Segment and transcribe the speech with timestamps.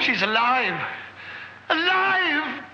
[0.00, 0.80] She's alive.
[1.68, 2.64] Alive!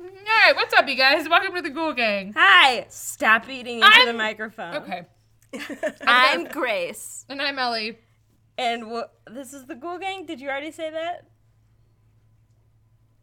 [0.00, 1.28] All right, what's up, you guys?
[1.28, 2.32] Welcome to the Ghoul Gang.
[2.36, 2.86] Hi!
[2.88, 4.76] Stop eating into I'm- the microphone.
[4.76, 5.06] Okay,
[6.06, 7.24] I'm Grace.
[7.28, 7.98] and I'm Ellie.
[8.58, 8.84] And
[9.30, 10.24] this is the Ghoul Gang.
[10.24, 11.26] Did you already say that?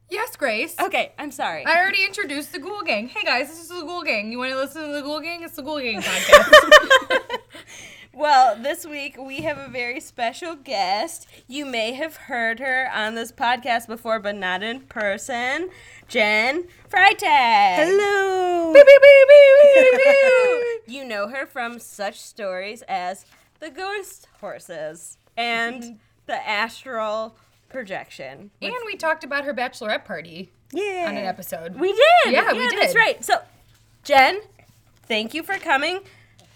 [0.09, 0.75] Yes, Grace.
[0.79, 1.65] Okay, I'm sorry.
[1.65, 3.07] I already introduced the Ghoul Gang.
[3.07, 4.31] Hey guys, this is the Ghoul Gang.
[4.31, 5.41] You want to listen to the Ghoul Gang?
[5.43, 7.39] It's the Ghoul Gang podcast.
[8.13, 11.27] well, this week we have a very special guest.
[11.47, 15.69] You may have heard her on this podcast before, but not in person.
[16.07, 17.77] Jen Freitag.
[17.77, 18.75] Hello.
[20.85, 23.25] You know her from such stories as
[23.59, 27.35] the ghost horses and the astral
[27.69, 28.51] projection.
[28.61, 31.05] and we talked about her bachelorette party Yeah.
[31.07, 31.75] on an episode.
[31.79, 32.33] We did.
[32.33, 32.79] Yeah, we did.
[32.81, 33.23] That's right.
[33.23, 33.39] So,
[34.03, 34.39] Jen,
[35.07, 35.99] thank you for coming.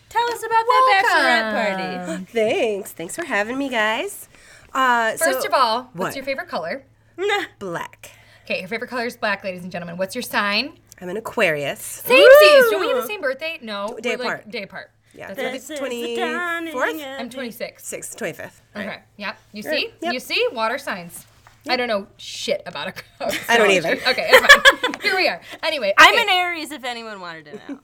[0.09, 2.25] Tell us about that bachelorette party.
[2.31, 2.91] Thanks.
[2.93, 4.29] Thanks for having me, guys.
[4.73, 6.15] Uh, First so- of all, what's What?
[6.15, 6.83] your favorite color?
[7.59, 8.11] black.
[8.45, 9.97] Okay, your favorite color is black, ladies and gentlemen.
[9.97, 10.79] What's your sign?
[11.01, 12.03] I'm an Aquarius.
[12.05, 12.69] Samesies.
[12.71, 13.59] Don't we have the same birthday?
[13.61, 13.97] No.
[14.01, 14.49] Day we're, like, apart.
[14.51, 14.91] day apart.
[15.17, 15.27] Yeah.
[15.27, 15.51] That's right.
[15.51, 16.15] This is the 24th?
[16.15, 17.83] dawning I'm of 26.
[17.83, 18.61] 6th, 25th.
[18.75, 18.87] Right.
[18.87, 18.99] Okay.
[19.17, 19.35] Yeah.
[19.51, 19.91] You see?
[20.01, 20.13] Yep.
[20.13, 20.47] You see?
[20.51, 21.25] Water signs.
[21.69, 22.93] I don't know shit about a.
[23.49, 23.75] I don't astrology.
[23.77, 23.95] either.
[24.11, 24.93] Okay, it's fine.
[25.01, 25.41] Here we are.
[25.63, 26.23] Anyway, I'm okay.
[26.23, 27.79] an Aries if anyone wanted to know.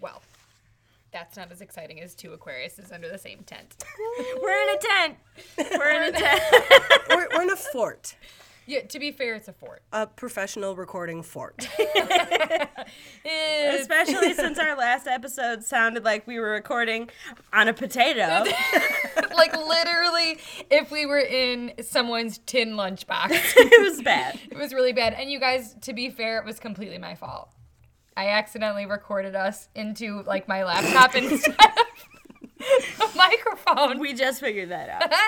[0.00, 0.22] Well,
[1.12, 3.76] that's not as exciting as two Aquariuses under the same tent.
[4.42, 5.16] We're in a tent.
[5.78, 6.42] We're in a tent.
[7.10, 8.14] We're, we're in a fort,
[8.68, 8.82] Yeah.
[8.82, 9.82] To be fair, it's a fort.
[9.92, 11.66] a professional recording fort.
[13.24, 17.08] Especially since our last episode sounded like we were recording
[17.50, 18.44] on a potato.
[19.34, 20.38] like literally,
[20.70, 23.30] if we were in someone's tin lunchbox.
[23.56, 24.38] it was bad.
[24.50, 25.14] It was really bad.
[25.14, 27.48] And you guys, to be fair, it was completely my fault.
[28.18, 31.87] I accidentally recorded us into like my laptop instead of
[33.00, 33.98] a microphone.
[33.98, 35.12] We just figured that out.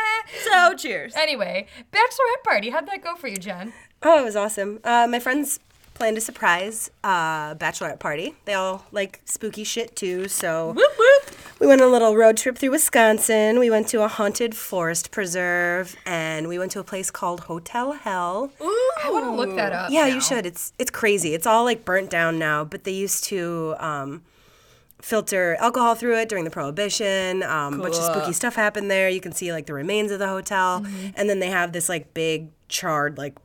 [0.45, 1.15] So, cheers.
[1.17, 2.71] anyway, bachelorette party.
[2.71, 3.73] How'd that go for you, Jen?
[4.03, 4.79] Oh, it was awesome.
[4.85, 5.59] Uh, my friends
[5.95, 8.35] planned a surprise uh, bachelorette party.
[8.47, 11.37] They all like spooky shit too, so Whoop whoop.
[11.59, 13.59] we went on a little road trip through Wisconsin.
[13.59, 17.93] We went to a haunted forest preserve, and we went to a place called Hotel
[17.93, 18.51] Hell.
[18.63, 19.91] Ooh, I want to look that up.
[19.91, 20.15] Yeah, now.
[20.15, 20.47] you should.
[20.47, 21.35] It's it's crazy.
[21.35, 24.23] It's all like burnt down now, but they used to um,
[25.03, 27.43] filter alcohol through it during the prohibition.
[27.43, 29.09] Um, A bunch of spooky stuff happened there.
[29.09, 30.85] You can see like the remains of the hotel,
[31.17, 33.37] and then they have this like big charred like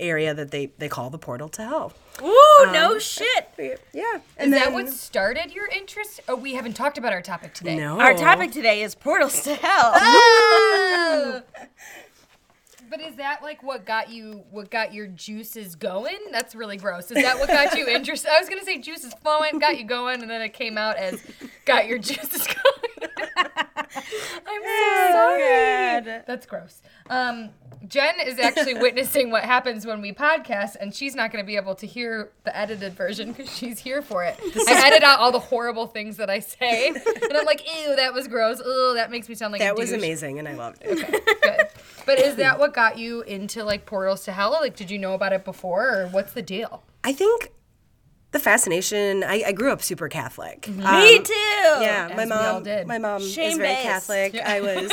[0.00, 1.92] area that they they call the portal to hell.
[2.22, 3.48] Ooh, no shit.
[3.58, 6.20] Yeah, Is and that what started your interest?
[6.28, 7.76] Oh, we haven't talked about our topic today.
[7.76, 9.92] No, Our topic today is portals to hell.
[11.54, 12.01] Oh.
[12.92, 16.18] But is that like what got you what got your juices going?
[16.30, 17.10] That's really gross.
[17.10, 18.30] Is that what got you interested?
[18.30, 21.22] I was gonna say juices flowing, got you going, and then it came out as
[21.64, 23.11] got your juices going.
[24.46, 26.00] I'm so sorry.
[26.02, 26.24] God.
[26.26, 26.82] That's gross.
[27.10, 27.50] Um,
[27.88, 31.56] Jen is actually witnessing what happens when we podcast, and she's not going to be
[31.56, 34.38] able to hear the edited version because she's here for it.
[34.68, 38.14] I edit out all the horrible things that I say, and I'm like, "Ew, that
[38.14, 38.60] was gross.
[38.64, 41.24] Ew, that makes me sound like a that was amazing, and I loved it.
[41.42, 41.66] Good.
[42.06, 44.52] But is that what got you into like portals to hell?
[44.52, 46.82] Like, did you know about it before, or what's the deal?
[47.04, 47.50] I think
[48.32, 49.22] the fascination.
[49.24, 50.68] I, I grew up super Catholic.
[50.68, 51.32] Me Um, too.
[51.34, 52.62] Yeah, As my we mom.
[52.64, 52.86] did.
[52.86, 53.58] My mom is Shame-based.
[53.58, 54.34] very Catholic.
[54.40, 54.92] I was.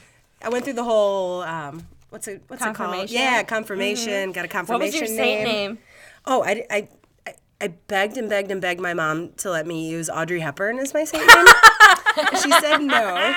[0.42, 1.42] I went through the whole.
[1.42, 2.42] Um, what's it?
[2.48, 2.76] What's it called?
[2.76, 3.16] Confirmation?
[3.16, 4.32] Yeah, confirmation.
[4.32, 4.48] Got a confirmation.
[4.48, 5.70] What confirmation was your saint name.
[5.70, 5.78] name?
[6.26, 6.88] Oh, I, I,
[7.26, 10.78] I, I begged and begged and begged my mom to let me use Audrey Hepburn
[10.78, 11.46] as my saint name.
[12.42, 13.34] she said no.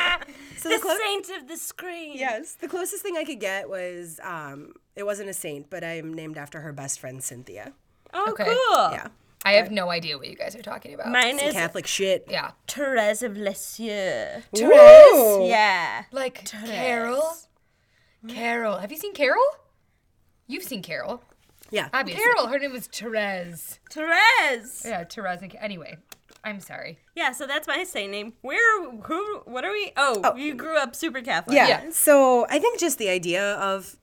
[0.57, 2.17] So The the clo- saint of the screen.
[2.17, 6.13] yes, the closest thing I could get was um, it wasn't a saint, but I'm
[6.13, 7.73] named after her best friend Cynthia.
[8.13, 8.43] Oh, Okay.
[8.45, 8.91] cool.
[8.91, 9.07] Yeah,
[9.43, 11.07] I have no idea what you guys are talking about.
[11.07, 12.25] Mine some is Catholic shit.
[12.29, 14.41] yeah, Therese of Lisieux.
[14.57, 15.45] Ooh.
[15.47, 16.03] Yeah.
[16.11, 17.37] like Carol.
[18.27, 19.41] Carol, have you seen Carol?
[20.47, 21.23] You've seen Carol,
[21.71, 22.21] Yeah, obviously.
[22.23, 23.79] Carol, her name was Therese.
[23.89, 24.83] Therese.
[24.85, 25.41] Yeah, Therese.
[25.41, 25.97] And, anyway,
[26.43, 26.99] I'm sorry.
[27.15, 28.33] Yeah, so that's my saint name.
[28.41, 29.93] Where, who, what are we?
[29.97, 30.35] Oh, oh.
[30.35, 31.55] you grew up super Catholic.
[31.55, 31.67] Yeah.
[31.67, 31.89] Yeah.
[31.91, 33.95] So I think just the idea of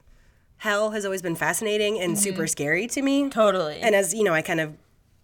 [0.57, 2.23] hell has always been fascinating and mm-hmm.
[2.23, 3.29] super scary to me.
[3.29, 3.79] Totally.
[3.81, 4.75] And as you know, I kind of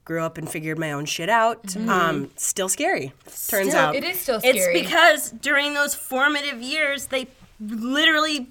[0.05, 1.75] grew up and figured my own shit out.
[1.77, 3.13] Um, still scary.
[3.49, 3.95] Turns Still, out.
[3.95, 7.27] It is still It's because during those formative years, they
[7.61, 8.49] literally,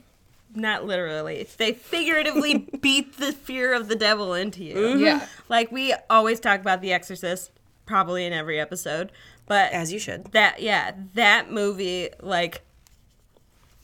[0.56, 4.98] not literally, they figuratively beat the fear of the devil into you.
[4.98, 5.28] Yeah.
[5.48, 7.52] Like we always talk about The Exorcist,
[7.86, 9.12] probably in every episode,
[9.46, 10.32] but As you should.
[10.32, 12.62] that yeah, that movie like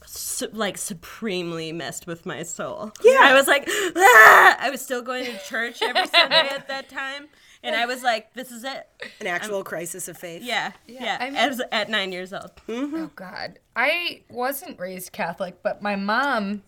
[0.06, 2.92] su- like supremely messed with my soul.
[3.04, 3.18] Yeah.
[3.20, 4.56] I was like, ah!
[4.58, 7.28] I was still going to church every Sunday at that time,
[7.62, 8.88] and I was like, this is it.
[9.20, 10.42] An actual crisis of faith.
[10.42, 11.18] Yeah, yeah.
[11.20, 12.50] I mean- I was at nine years old.
[12.68, 12.96] Mm-hmm.
[12.96, 16.62] Oh God, I wasn't raised Catholic, but my mom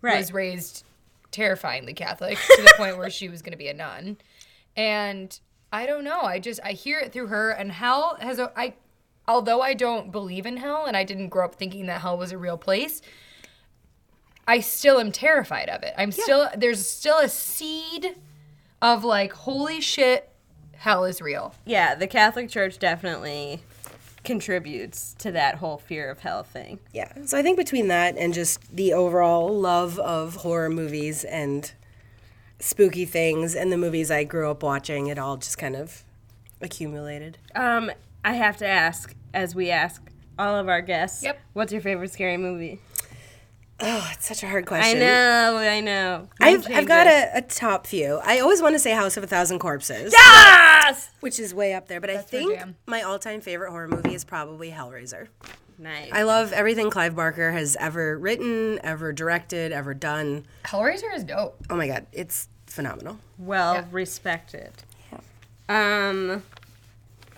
[0.00, 0.18] Right.
[0.18, 0.84] was raised
[1.30, 4.16] terrifyingly Catholic to the point where she was going to be a nun,
[4.76, 5.38] and
[5.72, 6.20] I don't know.
[6.22, 8.74] I just I hear it through her, and hell has a I.
[9.26, 12.32] Although I don't believe in hell, and I didn't grow up thinking that hell was
[12.32, 13.02] a real place,
[14.46, 15.92] I still am terrified of it.
[15.98, 18.16] I'm still there's still a seed
[18.82, 20.28] of like holy shit,
[20.76, 21.54] hell is real.
[21.64, 23.62] Yeah, the Catholic Church definitely
[24.24, 26.78] contributes to that whole fear of hell thing.
[26.92, 27.10] Yeah.
[27.24, 31.72] So I think between that and just the overall love of horror movies and
[32.58, 36.02] spooky things and the movies I grew up watching, it all just kind of
[36.60, 37.38] accumulated.
[37.54, 37.90] Um,
[38.24, 40.02] I have to ask, as we ask
[40.38, 41.40] all of our guests, Yep.
[41.52, 42.80] what's your favorite scary movie?
[43.80, 44.96] Oh, it's such a hard question.
[44.96, 46.28] I know, I know.
[46.40, 48.20] I've, Game I've got a, a top few.
[48.24, 51.10] I always want to say House of a Thousand Corpses, Yes!
[51.20, 54.24] which is way up there, but I think my all time favorite horror movie is
[54.24, 55.28] probably Hellraiser.
[55.78, 56.10] Nice.
[56.12, 60.44] I love everything Clive Barker has ever written, ever directed, ever done.
[60.64, 61.56] Hellraiser is dope.
[61.70, 63.18] Oh my god, it's phenomenal.
[63.38, 63.84] well Yeah.
[63.92, 64.72] respected.
[65.12, 66.08] Yeah.
[66.08, 66.42] Um,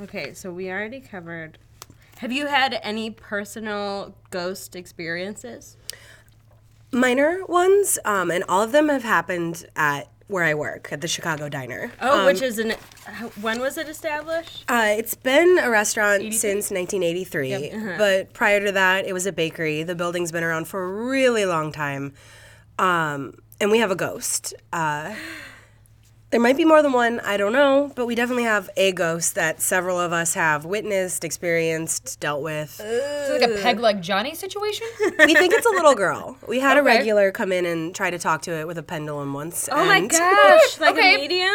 [0.00, 1.58] okay, so we already covered.
[2.18, 5.76] Have you had any personal ghost experiences?
[6.92, 11.08] Minor ones, um, and all of them have happened at where I work at the
[11.08, 11.92] Chicago Diner.
[12.00, 12.72] Oh, which is an.
[13.40, 14.64] When was it established?
[14.68, 17.94] Uh, it's been a restaurant since 1983, Uh-huh.
[17.98, 19.82] but prior to that, it was a bakery.
[19.82, 22.12] The building's been around for a really long time,
[22.78, 24.54] um, and we have a ghost.
[24.72, 25.14] Uh,
[26.30, 29.34] there might be more than one, I don't know, but we definitely have a ghost
[29.34, 32.80] that several of us have witnessed, experienced, dealt with.
[32.80, 34.86] Is it like a peg leg Johnny situation?
[35.18, 36.38] we think it's a little girl.
[36.46, 36.86] We had a Okay.
[36.98, 39.68] regular come in and try to talk to it with a pendulum once.
[39.72, 40.78] Oh my and, gosh!
[40.80, 41.16] Like Okay.
[41.16, 41.50] a medium?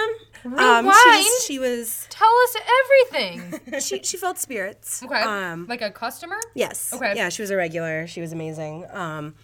[0.45, 0.93] Um, she, Rewind.
[0.93, 3.79] just, she was Tell us everything.
[3.79, 5.01] she, she felt spirits.
[5.01, 5.21] Okay.
[5.21, 6.37] Um, like a customer?
[6.53, 6.93] Yes.
[6.93, 7.13] Okay.
[7.15, 8.05] Yeah, she was a regular.
[8.07, 8.85] She was amazing.
[8.91, 9.35] Um, but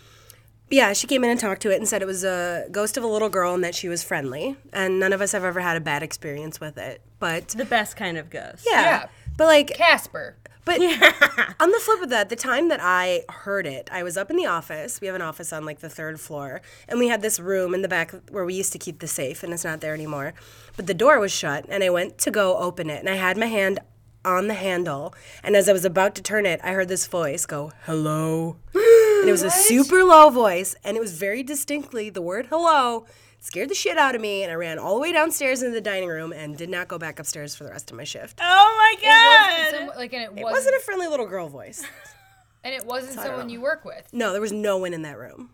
[0.71, 3.03] yeah, she came in and talked to it and said it was a ghost of
[3.03, 4.55] a little girl and that she was friendly.
[4.73, 7.01] And none of us have ever had a bad experience with it.
[7.19, 8.65] But The best kind of ghost.
[8.69, 8.81] yeah.
[8.81, 9.05] Yeah.
[9.37, 10.37] But like, Casper.
[10.65, 11.53] but yeah.
[11.59, 14.35] on the flip of that, the time that I heard it, I was up in
[14.37, 14.99] the office.
[15.01, 17.81] We have an office on like the third floor, and we had this room in
[17.81, 20.33] the back where we used to keep the safe, and it's not there anymore.
[20.77, 23.37] But the door was shut, and I went to go open it, and I had
[23.37, 23.79] my hand
[24.23, 25.13] on the handle,
[25.43, 29.27] and as I was about to turn it, I heard this voice go, "Hello," and
[29.27, 33.05] it was a super low voice, and it was very distinctly the word "hello."
[33.39, 35.73] It scared the shit out of me, and I ran all the way downstairs into
[35.73, 38.39] the dining room and did not go back upstairs for the rest of my shift.
[38.39, 39.89] Oh my It wasn't god!
[39.89, 41.83] some- like, and it, It wasn't, wasn't a friendly little girl voice.
[42.63, 44.07] and it wasn't someone you work with.
[44.13, 45.49] No, there was no one in that room.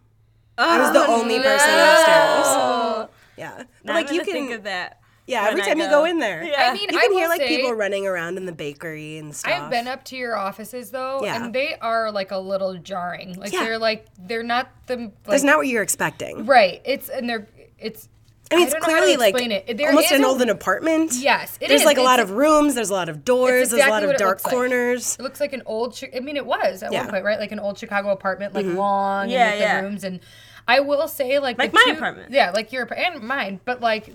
[0.58, 3.10] I was the oh, only person upstairs.
[3.38, 5.00] Yeah, but like you gonna think can, of that.
[5.28, 5.48] Yeah.
[5.50, 6.02] Every time you go.
[6.02, 6.70] go in there, Yeah.
[6.70, 9.18] I mean, you I can will hear like say, people running around in the bakery
[9.18, 9.54] and stuff.
[9.54, 11.44] I've been up to your offices though, Yeah.
[11.46, 13.38] and they are like a little jarring.
[13.40, 13.64] Like Yeah.
[13.66, 16.46] they're like they're not the like, That's not what you're expecting.
[16.46, 16.82] right.
[16.86, 17.48] It's and they're
[17.78, 18.10] it's.
[18.50, 19.78] I mean, it's don't know how to clearly like explain it.
[19.78, 21.12] There almost an a- olden apartment.
[21.16, 21.86] Yes, it There's is.
[21.86, 22.76] like a lot of rooms.
[22.76, 23.72] There's a lot of doors.
[23.72, 24.54] There's a lot of dark looks like.
[24.54, 25.18] corners.
[25.20, 26.00] It looks like an old.
[26.16, 27.00] I mean, it was at Yeah.
[27.00, 27.08] Mm-hmm.
[27.08, 27.40] one point, right?
[27.40, 29.82] Like an old Chicago apartment, like long Yeah, and with yeah.
[29.82, 30.04] the rooms.
[30.06, 30.20] And
[30.66, 32.32] I will say, like, Like the my two- apartment.
[32.32, 33.60] Yeah, like your and mine.
[33.66, 34.14] But like,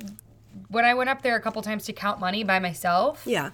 [0.72, 3.50] when I went up there a couple times to count money by myself, Yeah,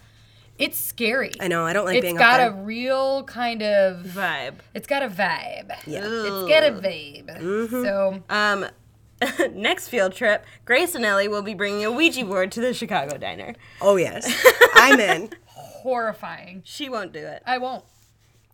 [0.58, 1.32] it's scary.
[1.40, 1.64] I know.
[1.66, 4.04] I don't like It's being It's got a real kind of.
[4.06, 4.54] Vibe.
[4.74, 5.70] It's got a vibe.
[5.86, 6.00] Yeah.
[6.04, 7.38] It's got a vibe.
[7.40, 7.82] Mm-hmm.
[7.84, 8.66] So Um,
[9.54, 13.18] next field trip, Grace and Ellie will be bringing a Ouija board to the Chicago
[13.18, 13.54] diner.
[13.80, 14.24] Oh yes,
[14.74, 15.30] I'm in.
[15.46, 16.62] horrifying.
[16.64, 17.42] She won't do it.
[17.46, 17.84] I won't.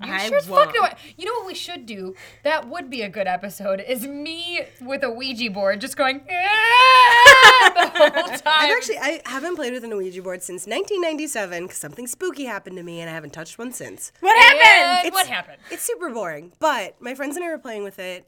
[0.02, 0.74] You I sure fuck won't.
[0.74, 0.96] know it.
[1.16, 2.14] You know what we should do?
[2.42, 3.80] That would be a good episode.
[3.86, 8.40] Is me with a Ouija board just going "Ah!" the whole time.
[8.44, 12.76] I've actually I haven't played with an Ouija board since 1997 because something spooky happened
[12.76, 14.12] to me and I haven't touched one since.
[14.20, 15.12] What happened?
[15.14, 15.58] What happened?
[15.70, 18.26] It's super boring, but my friends and I were playing with it.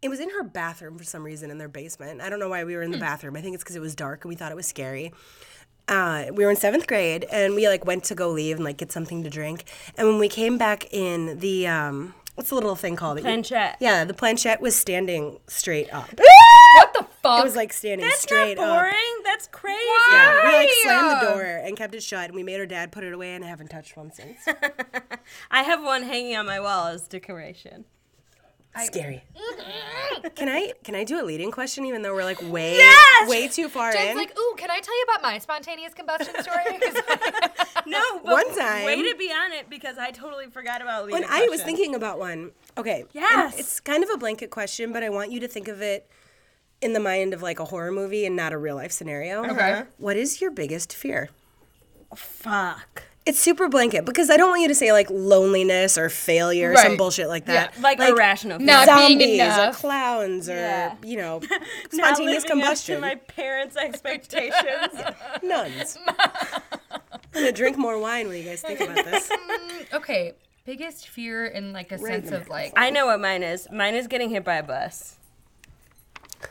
[0.00, 2.20] It was in her bathroom for some reason in their basement.
[2.20, 3.34] I don't know why we were in the bathroom.
[3.34, 5.12] I think it's because it was dark and we thought it was scary.
[5.88, 8.76] Uh, we were in seventh grade and we like went to go leave and like
[8.76, 9.64] get something to drink.
[9.96, 13.16] And when we came back in, the um, what's the little thing called?
[13.16, 13.76] that you- Planchette.
[13.80, 16.08] Yeah, the planchette was standing straight up.
[16.74, 17.40] What the fuck?
[17.40, 18.76] It was like standing That's straight not up.
[18.82, 19.22] boring.
[19.24, 19.78] That's crazy.
[20.12, 22.92] Yeah, we like slammed the door and kept it shut, and we made our dad
[22.92, 24.38] put it away, and I haven't touched one since.
[25.50, 27.86] I have one hanging on my wall as decoration.
[28.84, 29.24] Scary.
[30.20, 30.34] drunk.
[30.36, 33.28] Can I can I do a leading question even though we're like way Yes!
[33.28, 34.16] way too far Jen's in?
[34.16, 36.64] like, ooh, can I tell you about my spontaneous combustion story?
[37.86, 41.30] No, One time- Way to be on it because I totally forgot about leading when
[41.30, 42.50] I was thinking about one.
[42.76, 43.00] Okay.
[43.00, 43.58] and Yes.
[43.58, 46.06] It's kind of a blanket question, but I want you to think of it
[46.82, 49.42] in the mind of like a horror movie and not a real life scenario.
[49.44, 49.84] Okay.
[49.96, 51.30] What is your biggest fear?
[52.14, 53.04] Fuck.
[53.28, 56.76] It's super blanket because I don't want you to say like loneliness or failure or
[56.76, 56.98] some Right.
[56.98, 57.72] bullshit like that.
[57.76, 58.58] Yeah, Like, irrational.
[58.58, 58.96] Not fear.
[58.96, 59.76] being Zombies or enough.
[59.76, 60.94] clowns or Yeah.
[61.04, 61.38] you know
[61.92, 63.00] Not spontaneous living up to combustion.
[63.02, 64.94] my parents' expectations.
[65.42, 65.98] Nuns.
[66.08, 66.14] I'm
[67.34, 69.28] gonna drink more wine when you guys think about this.
[69.28, 70.32] Mm, okay,
[70.64, 73.68] biggest fear in like a sense of like, I know what mine is.
[73.70, 75.16] Mine is getting hit by a bus.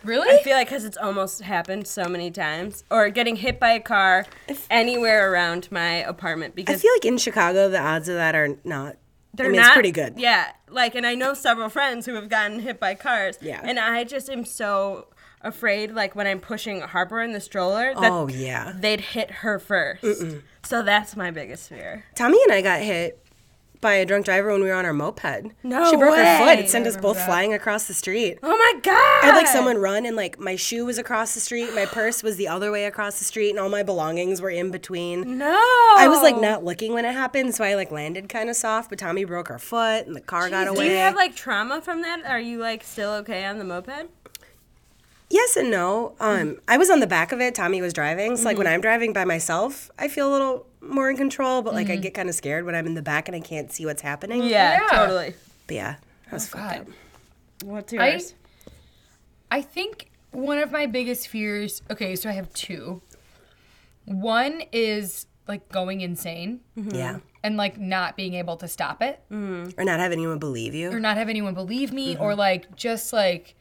[0.04, 0.30] Really?
[0.34, 3.80] I feel like because it's almost happened so many times, or getting hit by a
[3.80, 4.26] car
[4.70, 8.36] anywhere around my apartment because I because feel like in Chicago the odds of that
[8.36, 8.98] are not.
[9.34, 10.16] they're I mean, not it's pretty good.
[10.18, 13.38] Yeah, like, and I know several friends who have gotten hit by cars.
[13.42, 13.62] Yeah.
[13.64, 15.08] and I just am so
[15.42, 18.74] afraid, like when I'm pushing Harper in the stroller, that Oh yeah.
[18.76, 22.04] they'd hit her 1st So that's my biggest fear.
[22.16, 23.24] Tommy and I got hit
[23.82, 25.54] by a drunk driver when we were on our moped.
[25.64, 26.60] No She broke her foot.
[26.60, 27.26] It sent us both that.
[27.26, 28.40] flying across the street.
[28.44, 29.24] Oh my god!
[29.24, 32.24] I had like someone run and like my shoe was across the street, my purse
[32.24, 35.38] was the other way across the street, and all my belongings were in between.
[35.38, 35.56] No,
[35.98, 38.90] I was like not looking when it happened, so I like landed kind of soft,
[38.90, 40.88] but Tommy broke her foot and the car got away.
[40.88, 42.26] Do you have like trauma from that?
[42.26, 44.10] Are you like still okay on the moped?
[45.30, 46.16] Yes and no.
[46.20, 47.56] Um, I was on the back of it.
[47.56, 48.76] Tommy was driving, so like when mm-hmm.
[48.76, 51.62] I'm driving by myself, I feel a little more in control.
[51.62, 52.02] But like I mm-hmm.
[52.02, 54.44] get kind of scared when I'm in the back and I can't see what's happening.
[54.44, 54.88] Yeah, Yeah.
[54.98, 55.34] totally.
[55.68, 56.82] But yeah, that was oh, fucked God.
[56.82, 56.88] up.
[57.64, 58.34] What's I- yours?
[59.50, 61.82] I think one of my biggest fears.
[61.90, 63.02] Okay, so I have two.
[64.06, 66.96] One is like going insane mm-hmm.
[66.96, 69.74] Yeah, and like not being able to stop it, mm.
[69.78, 70.92] or not have anyone believe you.
[70.92, 73.56] or not have anyone believe me, or like just like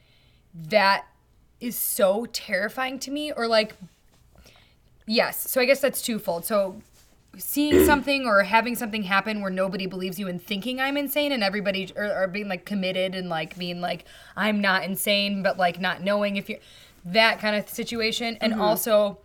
[0.68, 1.06] that
[1.60, 3.74] is so terrifying to me, or like
[5.06, 5.50] yes.
[5.50, 6.44] So I guess that's twofold.
[6.44, 6.80] So
[7.38, 11.42] seeing something or having something happen where nobody believes you and thinking I'm insane and
[11.42, 14.04] everybody or, or being like committed and like being like
[14.36, 16.58] I'm not insane but like not knowing if you're
[17.04, 18.62] that kind of situation and mm-hmm.
[18.62, 19.18] also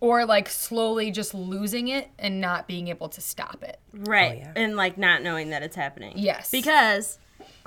[0.00, 3.80] or like slowly just losing it and not being able to stop it.
[3.92, 4.36] Right.
[4.36, 4.52] Oh, yeah.
[4.54, 6.12] And like not knowing that it's happening.
[6.16, 6.50] Yes.
[6.50, 7.18] Because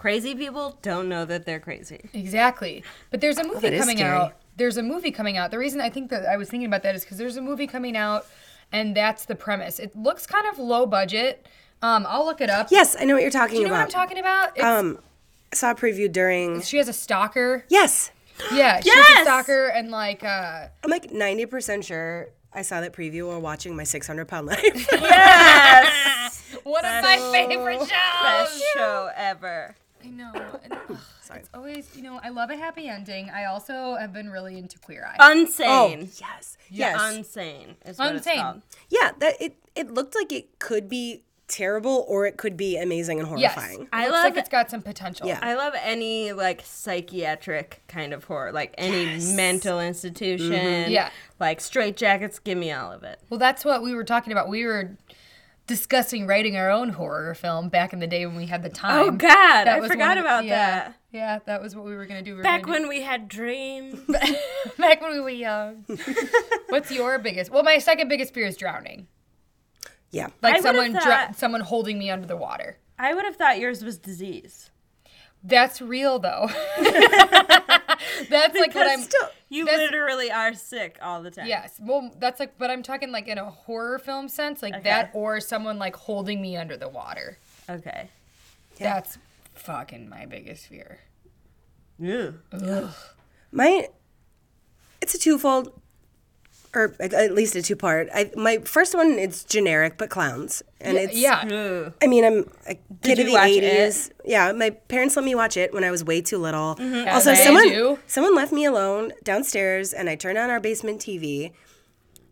[0.02, 2.10] crazy people don't know that they're crazy.
[2.14, 2.84] Exactly.
[3.12, 4.34] But there's a movie that is coming out.
[4.58, 5.52] There's a movie coming out.
[5.52, 7.68] The reason I think that I was thinking about that is because there's a movie
[7.68, 8.26] coming out,
[8.72, 9.78] and that's the premise.
[9.80, 11.46] It looks kind of low budget.
[11.84, 12.68] Um, I'll look it up.
[12.72, 13.88] Yes, I know what you're talking Do you know about.
[13.88, 14.50] what I'm talking about?
[14.56, 14.98] It's, Um,
[15.54, 16.62] I saw a preview during.
[16.62, 17.64] she has a stalker.
[17.70, 18.12] Yes,
[18.52, 19.20] Yeah, she has Yes!
[19.20, 23.76] a stalker, and like, uh, I'm like 90% sure I saw that preview while watching
[23.76, 24.88] my 600 pound life.
[24.92, 26.56] Yes.
[26.64, 27.90] one of my favorite shows.
[27.90, 29.76] Best show ever.
[30.04, 30.32] I know.
[30.64, 30.98] And, ugh,
[31.36, 33.30] it's always, you know, I love a happy ending.
[33.30, 35.34] I also have been really into Queer Eye.
[35.34, 35.66] Unsane.
[35.68, 36.58] Oh, yes.
[36.70, 37.02] Yeah, Yes.
[37.02, 38.42] Unsane is what it's Unsane.
[38.42, 38.62] called.
[38.90, 43.20] yeah, that it it looked like it could be terrible or it could be amazing
[43.20, 43.88] and yes, horrifying.
[43.92, 45.28] I looks love like it's got some potential.
[45.28, 45.40] Yeah.
[45.42, 50.52] I love any like psychiatric kind of horror, like any mental institution.
[50.52, 50.92] Mm-hmm.
[50.92, 51.10] Yeah.
[51.40, 53.20] Like straight jackets, give me all of it.
[53.30, 54.48] Well, that's what we were talking about.
[54.50, 54.96] We were
[55.68, 58.74] discussing writing our own horror film back in the day when we had the oh,
[58.74, 59.00] time.
[59.08, 60.96] Oh God, I was forgot one of- about yeah, that.
[61.12, 62.32] Yeah, that was what we were gonna do.
[62.32, 64.00] We were Back gonna when we had dreams.
[64.78, 65.86] back when we were young.
[66.70, 67.52] What's your biggest?
[67.52, 69.08] Well, my second biggest fear is drowning.
[70.12, 70.28] Yeah.
[70.42, 72.78] Like I would've someone, dr- someone holding me under the water.
[72.98, 74.71] I would have thought yours was disease.
[75.44, 76.50] That's real though.
[78.30, 79.02] that's like what I'm.
[79.02, 81.48] Still, You literally are sick all the time.
[81.48, 85.12] Yes, well, that's like, but I'm talking like in a horror film sense, like that,
[85.14, 87.38] or someone like holding me under the water.
[87.70, 88.10] Okay.
[88.78, 89.18] That's
[89.54, 91.00] fucking my biggest fear.
[92.00, 92.40] Ew.
[93.52, 93.88] my
[95.02, 95.72] it's a twofold
[96.74, 98.08] or at- at least a two part.
[98.14, 100.64] I my first one it's generic but clowns.
[100.80, 101.90] And it's yeah.
[102.02, 104.12] I mean, I'm a kid you of the watch 80s.
[104.26, 106.76] Yeah, my parents let me watch it when I was way too little.
[106.76, 107.08] Mm-hmm.
[107.10, 108.00] Also, they someone do.
[108.08, 111.52] someone left me alone downstairs and I turned on our basement TV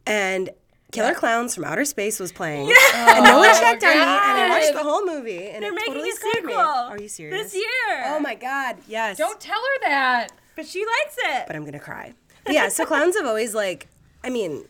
[0.08, 0.50] and
[0.91, 2.72] Killer Clowns from Outer Space was playing.
[2.96, 5.75] And no one checked on me and I watched the whole movie and They're it
[5.75, 6.53] making totally a scarred me.
[6.53, 6.65] sequel.
[6.65, 7.43] Are you serious?
[7.43, 8.03] This year.
[8.08, 9.17] Oh my god, yes.
[9.17, 10.29] Don't tell her that.
[10.55, 11.43] But she likes it.
[11.46, 12.13] but I'm gonna cry.
[12.43, 13.88] But yeah, so clowns have always like,
[14.24, 14.66] I mean,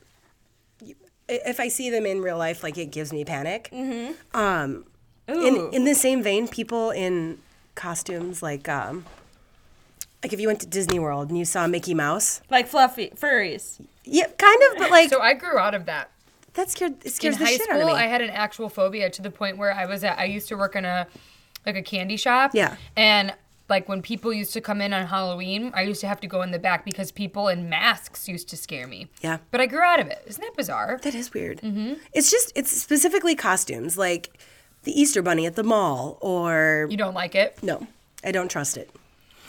[1.27, 3.70] if I see them in real life, like it gives me panic.
[3.72, 4.38] Mm-hmm.
[4.38, 4.86] Um,
[5.27, 7.39] in in the same vein, people in
[7.75, 9.06] costumes like um,
[10.24, 13.79] like if you went to Disney World and you saw Mickey Mouse, like fluffy furries.
[14.06, 16.10] yeah, kind of, but like So I grew out of that.
[16.53, 18.00] that scared it In scares the high shit out of school, me.
[18.01, 20.18] I had an actual phobia to the point where I was at.
[20.18, 21.08] I used to work in a
[21.65, 22.51] like a candy shop.
[22.56, 22.75] Yeah.
[22.96, 23.34] And
[23.69, 26.41] like when people used to come in on Halloween, I used to have to go
[26.41, 29.07] in the back because people in masks used to scare me.
[29.21, 29.38] Yeah.
[29.51, 30.23] But I grew out of it.
[30.27, 30.99] Isn't that bizarre?
[31.03, 31.61] That is weird.
[31.61, 31.93] Mm-hmm.
[32.13, 34.39] It's just it's specifically costumes like
[34.83, 37.57] the Easter Bunny at the mall or You don't like it?
[37.61, 37.88] no,
[38.23, 38.89] I don't trust it.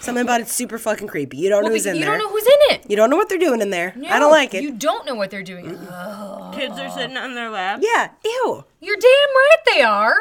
[0.01, 1.37] Something about it's super fucking creepy.
[1.37, 2.15] You don't know who's in you there.
[2.15, 2.91] You don't know who's in it.
[2.91, 3.95] you don't know what they're doing in there.
[4.09, 4.63] I don't like it.
[4.63, 5.77] You don't know what they're doing.
[5.77, 6.55] Ugh.
[6.55, 7.85] Kids are sitting on their laps.
[7.87, 8.65] yeah, ew.
[8.81, 10.15] You're damn right they are.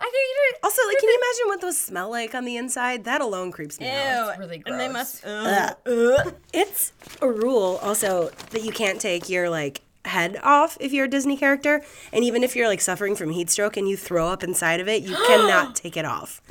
[0.00, 3.04] I think you Also, like, can you imagine what those smell like on the inside?
[3.04, 4.24] That alone creeps me out.
[4.24, 4.28] Ew.
[4.30, 5.22] It's really And they gross.
[5.24, 5.86] must.
[5.86, 6.34] Ugh.
[6.52, 11.08] It's a rule also that you can't take your like head off if you're a
[11.08, 11.82] Disney character,
[12.12, 14.88] and even if you're like suffering from heat stroke and you throw up inside of
[14.88, 16.42] it, you cannot take it off.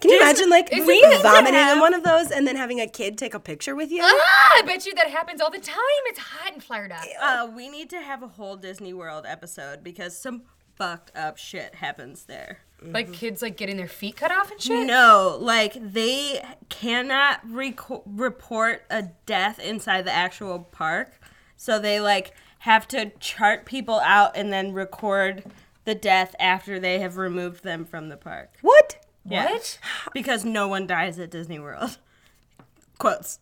[0.00, 2.44] Can you imagine like is we it good to vomiting in one of those and
[2.46, 4.02] then having a kid take a picture with you?
[4.04, 5.76] Ah, I bet you that happens all the time.
[6.06, 7.04] It's hot and fired up.
[7.20, 10.42] Uh, we need to have a whole Disney World episode because some
[10.76, 12.58] fucked up shit happens there.
[12.84, 13.14] Like mm-hmm.
[13.14, 14.86] kids like getting their feet cut off and shit.
[14.86, 21.20] No, like they cannot reco- report a death inside the actual park,
[21.56, 25.44] so they like have to chart people out and then record
[25.84, 28.56] the death after they have removed them from the park.
[28.62, 29.04] What?
[29.24, 29.44] Yeah.
[29.44, 29.78] What?
[30.12, 31.98] Because no one dies at Disney World.
[32.98, 33.38] Quotes.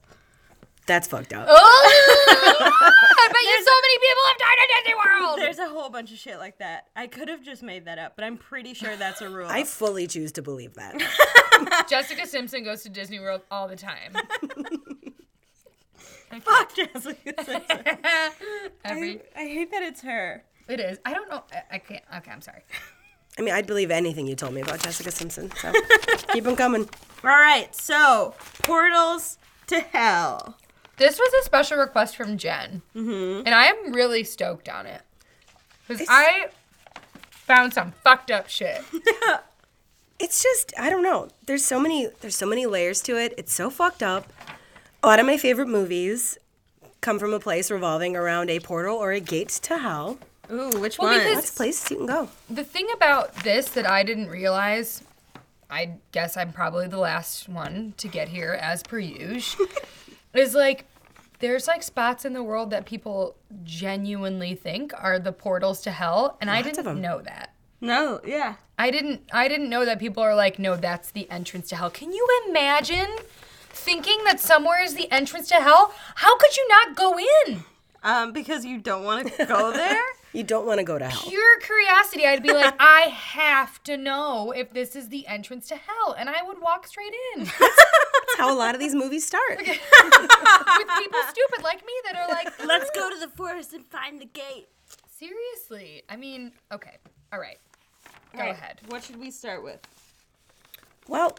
[0.91, 1.47] That's fucked up.
[1.49, 1.55] Oh!
[2.29, 5.39] I bet you so many people have died at Disney World.
[5.39, 6.89] There's a whole bunch of shit like that.
[6.97, 9.47] I could have just made that up, but I'm pretty sure that's a rule.
[9.49, 11.87] I fully choose to believe that.
[11.89, 14.15] Jessica Simpson goes to Disney World all the time.
[16.41, 17.87] Fuck Jessica Simpson.
[18.85, 20.43] Every I hate that it's her.
[20.67, 20.99] it is.
[21.05, 21.45] I don't know.
[21.53, 22.03] I, I can't.
[22.17, 22.63] Okay, I'm sorry.
[23.39, 25.53] I mean, I'd believe anything you told me about Jessica Simpson.
[25.53, 25.73] So
[26.33, 26.89] keep them coming.
[27.23, 30.57] All right, so portals to hell.
[31.01, 33.47] This was a special request from Jen, mm-hmm.
[33.47, 35.01] and I am really stoked on it
[35.89, 36.49] because I
[37.31, 38.83] found some fucked up shit.
[40.23, 41.29] It's just I don't know.
[41.47, 43.33] There's so many there's so many layers to it.
[43.39, 44.31] It's so fucked up.
[45.03, 46.37] A lot of my favorite movies
[47.01, 50.19] come from a place revolving around a portal or a gate to hell.
[50.53, 51.21] Ooh, which Well, one?
[51.21, 52.29] because- That's a place you can go.
[52.51, 55.03] The thing about this that I didn't realize,
[55.71, 59.69] I guess I'm probably the last one to get here as per usual,
[60.35, 60.87] is like
[61.41, 66.37] there's like spots in the world that people genuinely think are the portals to hell,
[66.41, 67.55] and I Lots of didn't know that.
[67.81, 68.57] no, yeah.
[68.79, 71.91] I didn't I didn't know that people are like, no, that's the entrance to hell.
[71.91, 73.09] Can you imagine
[73.71, 75.95] thinking that somewhere is the entrance to hell?
[76.17, 77.65] How could you not go in?
[78.03, 80.03] Um, because you don't want to go there.
[80.33, 81.23] You don't want to go to hell.
[81.29, 85.77] Pure curiosity, I'd be like, I have to know if this is the entrance to
[85.77, 89.27] hell, and I would walk straight in with That's how a lot of these movies
[89.27, 89.59] start.
[89.59, 94.21] With people stupid like me that are like, Let's go to the forest and find
[94.21, 94.69] the gate.
[95.19, 96.03] seriously.
[96.09, 96.97] I mean, okay,
[97.33, 97.59] all right,
[98.33, 98.81] go All right, ahead.
[98.89, 99.81] What should we start with?
[101.09, 101.37] Well,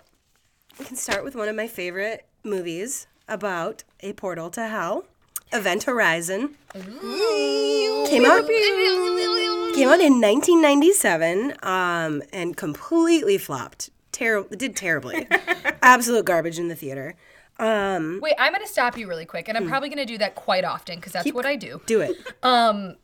[0.78, 5.06] we can start with one of my favorite movies about a portal to hell.
[5.54, 8.48] Event Horizon came out
[9.76, 13.90] came out in 1997 um, and completely flopped.
[14.12, 15.28] Terrible, did terribly.
[15.82, 17.16] Absolute garbage in the theater.
[17.60, 19.64] Wait, I'm gonna stop you really quick, and Hmm.
[19.64, 21.82] I'm probably gonna do that quite often because that's what I do.
[21.86, 22.16] Do it.
[22.44, 22.96] Um,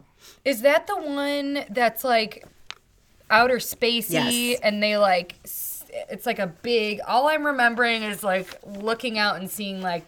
[0.43, 2.45] is that the one that's like
[3.29, 4.11] outer spacey
[4.51, 4.59] Yes.
[4.63, 9.35] and they like s- it's like a big all I'm remembering is like looking out
[9.37, 10.05] and seeing like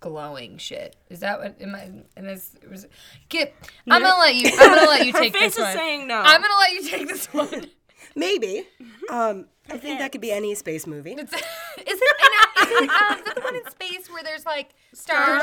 [0.00, 0.96] glowing shit.
[1.10, 2.86] Is that what am I and this was
[3.28, 3.54] get
[3.90, 5.74] I'm gonna let you I'm gonna let you take Her take face this is one.
[5.76, 6.20] saying no.
[6.20, 7.66] I'm gonna let you take this one.
[8.14, 8.66] Maybe.
[9.10, 11.12] Um, I think that could be any space movie.
[11.14, 11.40] is it, is
[11.86, 15.42] it, is it, um, is it the one in space where there's like stars?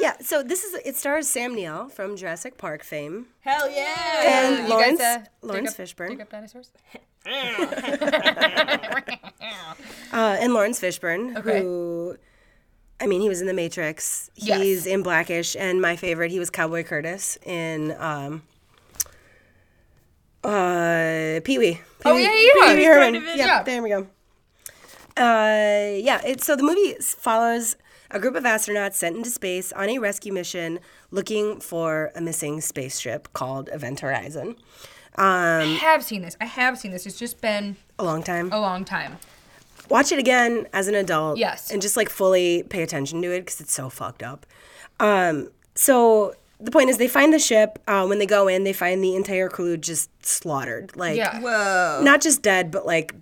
[0.00, 4.22] Yeah, so this is it stars Sam Neill from Jurassic Park fame Hell yeah!
[4.26, 6.08] and You Laurence guys, uh, dig Laurence up- Fishburne.
[6.10, 6.70] dig up dinosaurs?
[10.12, 11.60] Uh, and Laurence Fishburne, Okay.
[11.60, 12.16] who,
[13.00, 14.30] I mean, he was in The Matrix.
[14.36, 14.60] Yes.
[14.62, 18.42] He's in Blackish, and my favorite, he was Cowboy Curtis in um,
[20.44, 21.80] uh, Pee Wee.
[22.04, 22.84] Oh, yeah, yeah, Pee Wee.
[22.84, 23.14] Herman.
[23.14, 23.62] Kind of, yeah.
[23.62, 24.06] there we go.
[25.16, 27.76] Uh, yeah, it, so the movie follows
[28.10, 30.78] a group of astronauts sent into space on a rescue mission
[31.10, 34.56] looking for a missing spaceship called Event Horizon.
[35.18, 36.36] I have seen this.
[36.40, 37.06] I have seen this.
[37.06, 38.52] It's just been A long time.
[38.52, 39.18] a long time.
[39.88, 41.38] watch it again as an adult.
[41.38, 41.70] Yes.
[41.70, 44.44] And just like fully pay attention to it because it's so fucked up.
[45.00, 47.78] Um, so the point is, they find the ship.
[47.86, 50.96] Uh, when they go in, they find the entire crew just slaughtered.
[50.96, 51.40] Like, Yeah.
[51.40, 52.00] Whoa.
[52.02, 53.14] not just dead, but like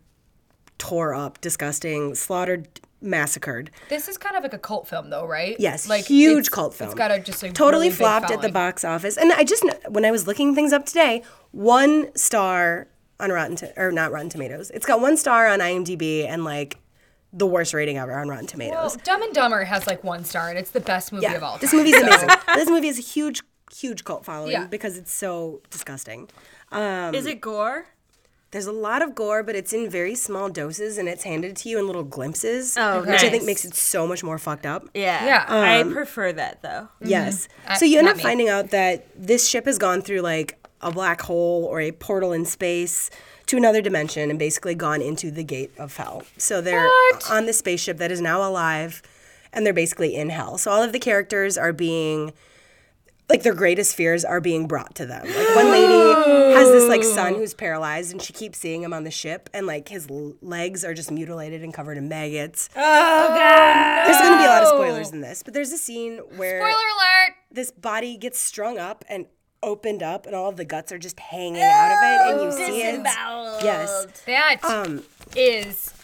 [0.78, 2.68] tore up, disgusting, slaughtered,
[3.04, 3.70] massacred.
[3.88, 5.56] This is kind of like a cult film, though, right?
[5.58, 6.88] Yes, like huge cult film.
[6.88, 9.16] It's got a just a Totally really big flopped at the box office.
[9.16, 12.88] And I just, when I was looking things up today, one star
[13.20, 14.70] on Rotten to- or not Rotten Tomatoes.
[14.70, 16.78] It's got one star on IMDb and like
[17.32, 18.74] the worst rating ever on Rotten Tomatoes.
[18.74, 21.52] Well, Dumb and Dumber has like one star, and it's the best movie of all
[21.52, 21.60] time.
[21.60, 22.28] This movie's amazing.
[22.54, 23.40] this movie is a huge,
[23.72, 24.66] huge cult following Yeah.
[24.66, 26.28] because it's so disgusting.
[26.72, 27.86] Is it gore?
[28.54, 31.68] There's a lot of gore, but it's in very small doses and it's handed to
[31.68, 34.86] you in little glimpses, Oh, which I think makes it so much more fucked up.
[34.94, 35.26] Yeah.
[35.26, 35.44] Yeah.
[35.48, 36.88] I Um, prefer that though.
[37.02, 37.48] Yes.
[37.66, 38.22] Uh, So you end not up me.
[38.22, 42.30] finding out that this ship has gone through like a black hole or a portal
[42.32, 43.10] in space
[43.46, 46.22] to another dimension and basically gone into the gate of hell.
[46.38, 47.30] So they're What?
[47.32, 49.02] on the spaceship that is now alive
[49.52, 50.58] and they're basically in hell.
[50.58, 52.32] So all of the characters are being
[53.28, 55.26] like their greatest fears are being brought to them.
[55.26, 59.04] Like one lady has this like son who's paralyzed and she keeps seeing him on
[59.04, 62.68] the ship and like his l- legs are just mutilated and covered in maggots.
[62.76, 64.06] Oh god.
[64.06, 66.60] There's going to be a lot of spoilers in this, but there's a scene where
[66.60, 67.36] Spoiler alert!
[67.50, 69.26] this body gets strung up and
[69.62, 72.66] opened up and all of the guts are just hanging out of it and you
[72.66, 73.00] see it.
[73.64, 74.06] Yes.
[74.26, 75.02] That Um
[75.34, 75.94] is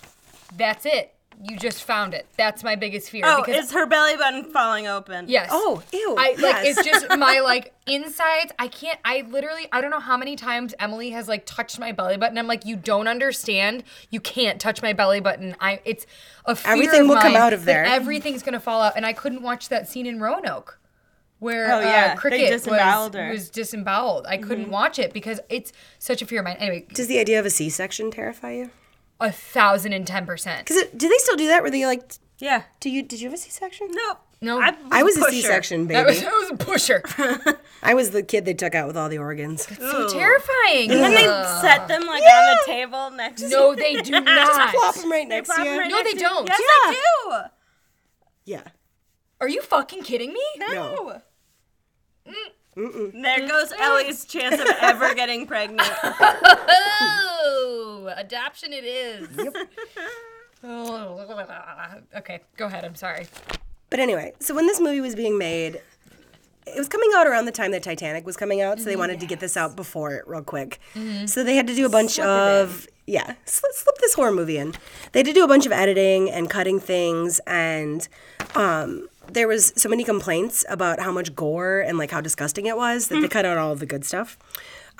[0.56, 1.14] that's it.
[1.42, 2.26] You just found it.
[2.36, 3.22] That's my biggest fear.
[3.24, 5.24] Oh, because is her belly button falling open?
[5.26, 5.48] yes.
[5.50, 6.14] Oh, ew.
[6.18, 6.76] I like yes.
[6.78, 8.52] it's just my like insides.
[8.58, 8.98] I can't.
[9.06, 9.66] I literally.
[9.72, 12.36] I don't know how many times Emily has like touched my belly button.
[12.36, 13.84] I'm like, you don't understand.
[14.10, 15.56] You can't touch my belly button.
[15.60, 15.80] I.
[15.86, 16.06] It's
[16.44, 17.84] a fear Everything of will come out of there.
[17.84, 18.92] Everything's gonna fall out.
[18.96, 20.78] And I couldn't watch that scene in Roanoke.
[21.38, 22.08] Where Oh, yeah.
[22.10, 23.30] uh, They Cricket disemboweled was, her.
[23.30, 24.26] was disemboweled.
[24.26, 26.56] I couldn't watch it because it's such a fear of mine.
[26.58, 28.70] Anyway, Does the idea of a C-section terrify you?
[29.20, 30.66] A thousand and ten percent.
[30.66, 32.62] Cuz do they still do that where they like Yeah.
[32.80, 33.88] do you did you have a C-section?
[33.90, 34.18] Nope.
[34.42, 34.58] No.
[34.90, 35.32] I was a pusher.
[35.32, 36.24] C-section That was, baby.
[36.24, 37.02] that was a pusher.
[37.82, 39.66] I was the kid they took out with all the organs.
[39.76, 40.90] so terrifying.
[40.90, 41.24] And then they
[41.60, 44.70] set them like on the table next to No, they do not.
[44.74, 45.78] Plop them right next to you.
[45.78, 46.48] right No, they don't.
[46.48, 46.90] Yes, Yeah.
[46.92, 47.40] they do.
[48.46, 48.62] Yeah.
[49.42, 50.42] Are you fucking kidding me?
[50.58, 51.20] No.
[52.26, 53.12] Mm.
[53.12, 53.48] There mm.
[53.48, 55.82] goes Ellie's chance of ever getting pregnant.
[58.06, 59.28] Oh, adoption it is.
[62.16, 62.84] okay, go ahead.
[62.84, 63.26] I'm sorry.
[63.88, 65.80] But anyway, so when this movie was being made,
[66.66, 69.20] it was coming out around the time that Titanic was coming out, so they wanted
[69.20, 70.78] to get this out before it real quick.
[71.26, 74.72] So they had to do a bunch of yeah, slip, slip this horror movie in.
[75.12, 78.06] They had to do a bunch of editing and cutting things, and
[78.54, 82.76] um, there was so many complaints about how much gore and like how disgusting it
[82.76, 84.38] was that they cut out all of the good stuff.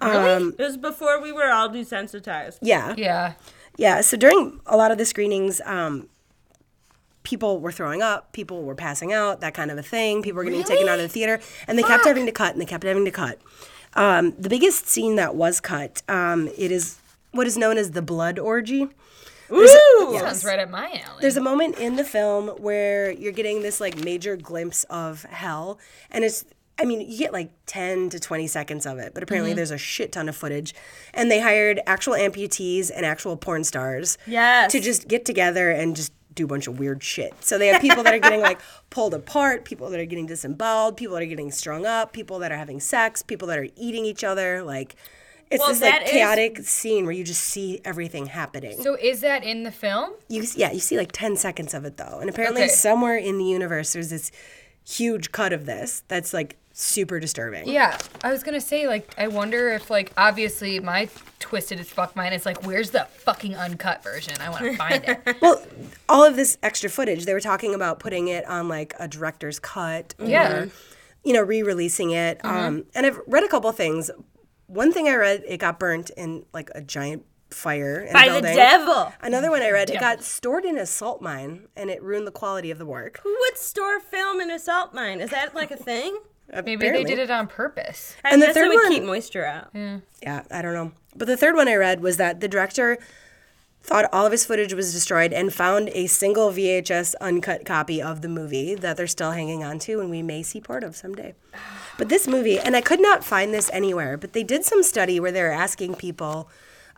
[0.01, 2.59] Um, It was before we were all desensitized.
[2.63, 3.33] yeah, Yeah.
[3.77, 4.01] yeah.
[4.01, 6.09] So during a lot of the screenings, um,
[7.23, 10.23] people were throwing up, people were passing out, that kind of a thing.
[10.23, 12.61] People were getting taken out of the theater, and they kept having to cut, and
[12.61, 13.39] they kept having to cut.
[13.95, 16.99] Um, the biggest scene that was cut, um, it is
[17.33, 18.89] what is known as the blood orgy.
[19.53, 20.17] Ooh.
[20.19, 21.21] Sounds right up my alley.
[21.21, 25.79] There's a moment in the film where you're getting this like major glimpse of hell,
[26.11, 26.45] and it's.
[26.81, 29.57] I mean, you get like 10 to 20 seconds of it, but apparently mm-hmm.
[29.57, 30.75] there's a shit ton of footage.
[31.13, 34.73] And they hired actual amputees and actual porn stars Yes.
[34.73, 37.35] to just get together and just do a bunch of weird shit.
[37.45, 40.97] So they have people that are getting like pulled apart, people that are getting disemboweled,
[40.97, 44.07] people that are getting strung up, people that are having sex, people that are eating
[44.07, 44.63] each other.
[44.63, 44.95] Like,
[45.51, 48.81] it's Well, this like that is- chaotic scene where you just see everything happening.
[48.81, 50.13] so is that in the film?
[50.29, 52.71] You yeah, you see like ten seconds of it though, and apparently Okay.
[52.71, 54.31] somewhere in the universe there's this
[54.89, 57.69] huge cut of this that's like super disturbing.
[57.69, 57.99] Yeah.
[58.25, 62.35] I was gonna say, like, I wonder if like obviously my twisted as fuck mind
[62.35, 64.35] is like, where's the fucking uncut version?
[64.41, 65.37] I wanna find it.
[65.43, 65.63] Well,
[66.09, 69.59] all of this extra footage, they were talking about putting it on like a director's
[69.59, 70.67] cut, or, Yeah.
[71.25, 72.45] you know, re-releasing it.
[72.45, 74.11] Um, and I've read a couple things.
[74.67, 78.35] One thing I read, it got burnt in like a giant fire in By a
[78.35, 79.13] the devil.
[79.21, 82.31] Another one I read, it got stored in a salt mine, and it ruined the
[82.33, 83.21] quality of the work.
[83.25, 85.21] Who would store film in a salt mine?
[85.21, 86.17] Is that like a thing?
[86.53, 87.05] Uh, Maybe Apparently.
[87.05, 88.17] they did it on purpose.
[88.25, 89.71] I And the guess third it would one- keep moisture out.
[90.23, 90.93] Yeah, I don't know.
[91.17, 92.99] But the third one I read was that the director
[93.83, 98.21] thought all of his footage was destroyed and found a single VHS uncut copy of
[98.21, 101.35] the movie that they're still hanging on to and we may see part of someday.
[101.97, 105.19] But this movie, and I could not find this anywhere, but they did some study
[105.19, 106.49] where they were asking people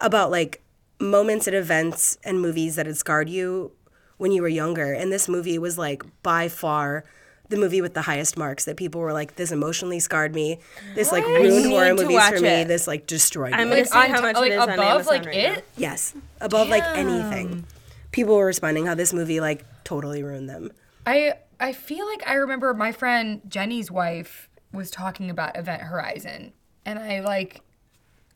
[0.00, 0.60] about like
[0.98, 3.72] moments and events and movies that had scarred you
[4.16, 4.92] when you were younger.
[4.92, 7.04] And this movie was like by far
[7.52, 10.58] the movie with the highest marks that people were like, this emotionally scarred me.
[10.96, 12.48] This like ruined need horror to movies watch for me.
[12.48, 12.68] it.
[12.68, 13.58] This like destroyed me.
[13.58, 13.76] I'm me.
[13.76, 15.56] gonna see on how much like it is on above Amazon like right it.
[15.58, 15.62] now.
[15.76, 17.64] Yes, above like anything.
[18.10, 20.72] People were responding how this movie like totally ruined them.
[21.06, 26.52] I I feel like I remember my friend Jenny's wife was talking about Event Horizon,
[26.84, 27.60] and I like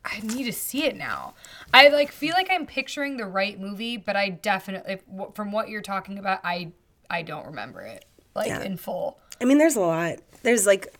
[0.04, 1.34] I need to see it now.
[1.74, 5.50] I like feel like I'm picturing the right movie, but I definitely if, w- from
[5.52, 6.72] what you're talking about, I
[7.10, 8.04] I don't remember it
[8.36, 8.62] like Yeah.
[8.62, 9.18] in full.
[9.40, 10.16] I mean, there's a lot.
[10.42, 10.94] There's like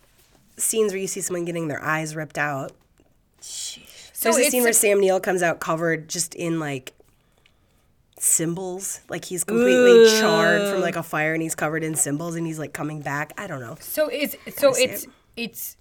[0.57, 2.73] scenes where you see someone getting their eyes ripped out.
[3.39, 3.79] So
[4.31, 6.93] There's a scene where Sam Neill comes out covered just in like
[8.19, 8.99] symbols.
[9.09, 12.59] Like he's completely charred from like a fire and he's covered in symbols and he's
[12.59, 13.33] like coming back.
[13.37, 13.77] I don't know.
[13.79, 15.77] So it's so it's it's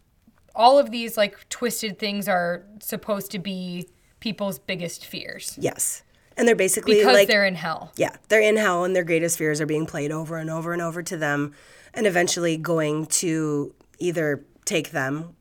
[0.55, 3.89] all of these like twisted things are supposed to be
[4.21, 6.03] people's biggest fears Yes.
[6.37, 7.93] And they're basically because like they're in hell.
[7.97, 10.83] Yeah, they're in hell and their greatest fears are being played over and over and
[10.83, 11.55] over to them
[11.95, 15.35] and eventually going to either take them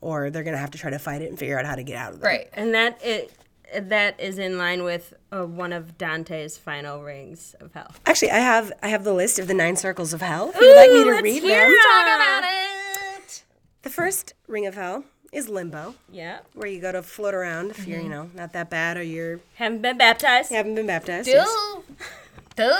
[0.00, 1.82] or they're going to have to try to fight it and figure out how to
[1.82, 2.30] get out of there.
[2.30, 2.50] Right.
[2.52, 3.32] And that it
[3.74, 7.92] that is in line with uh, one of Dante's final rings of hell.
[8.04, 10.50] Actually, I have I have the list of the nine circles of hell.
[10.54, 11.74] If you'd like me to read them.
[11.82, 13.44] Talk about it.
[13.82, 16.38] The first ring of hell is limbo, Yeah.
[16.54, 17.90] where you go to float around if Mm-hmm.
[17.90, 20.50] you're, you know, not that bad or you're Haven't been baptized.
[20.50, 21.28] you haven't been baptized.
[21.28, 21.48] yes.
[21.48, 21.84] Still.
[22.52, 22.72] Still.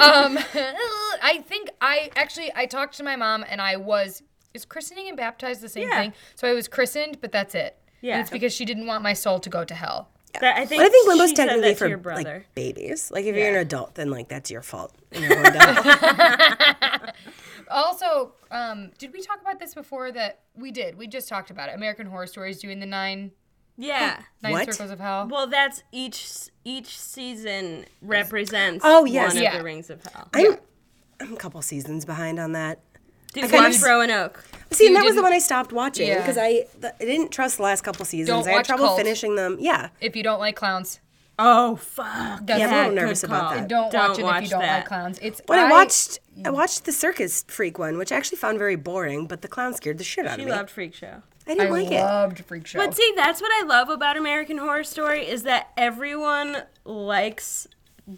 [0.00, 0.38] um,
[1.22, 4.22] I think I actually I talked to my mom and I was
[4.52, 5.98] is christening and baptized the same Yeah.
[6.02, 6.12] thing?
[6.34, 7.76] So I was christened, but that's it.
[8.02, 8.14] Yeah.
[8.14, 10.10] And it's because she didn't want my soul to go to hell.
[10.40, 12.22] That- I think, But I think limbo's she said technically that to for your brother.
[12.34, 13.10] like babies.
[13.10, 14.92] Like if you're an adult, then like that's your fault.
[15.12, 17.00] And you're going to hell.
[17.70, 20.10] Also, um, did we talk about this before?
[20.12, 20.96] That we did.
[20.96, 21.74] We just talked about it.
[21.74, 23.32] American Horror Story's doing the nine
[23.76, 24.20] yeah.
[24.42, 24.72] nine What?
[24.72, 25.28] circles of hell.
[25.30, 29.34] Well, that's each each season represents Oh, yes.
[29.34, 29.52] one Yeah.
[29.52, 30.28] of the rings of hell.
[30.34, 30.56] I'm,
[31.20, 32.80] I'm a couple seasons behind on that.
[33.32, 34.44] Dude, kinda watch s- Roanoke.
[34.70, 36.18] See, and You that was the didn't- one I stopped watching Yeah.
[36.18, 36.50] because I
[36.80, 38.28] th- I didn't trust the last couple seasons.
[38.28, 38.98] Don't I had watch trouble Cult.
[38.98, 39.56] finishing them.
[39.58, 39.88] Yeah.
[40.00, 41.00] If you don't like clowns,
[41.38, 42.46] Oh fuck!
[42.46, 42.78] That's Yeah, I'm a it.
[42.80, 43.68] little nervous about that.
[43.68, 44.76] Don't, Don't watch it if watch you don't that.
[44.78, 45.18] like clowns.
[45.20, 46.54] It's But I, I watched I mm.
[46.54, 49.26] watched the circus freak one, which I actually found very boring.
[49.26, 50.44] But the clown scared the shit out of me.
[50.44, 51.22] She loved Freak Show.
[51.46, 52.00] I I didn't like it.
[52.00, 52.78] loved Freak Show.
[52.78, 57.66] But see, that's what I love about American Horror Story is that everyone likes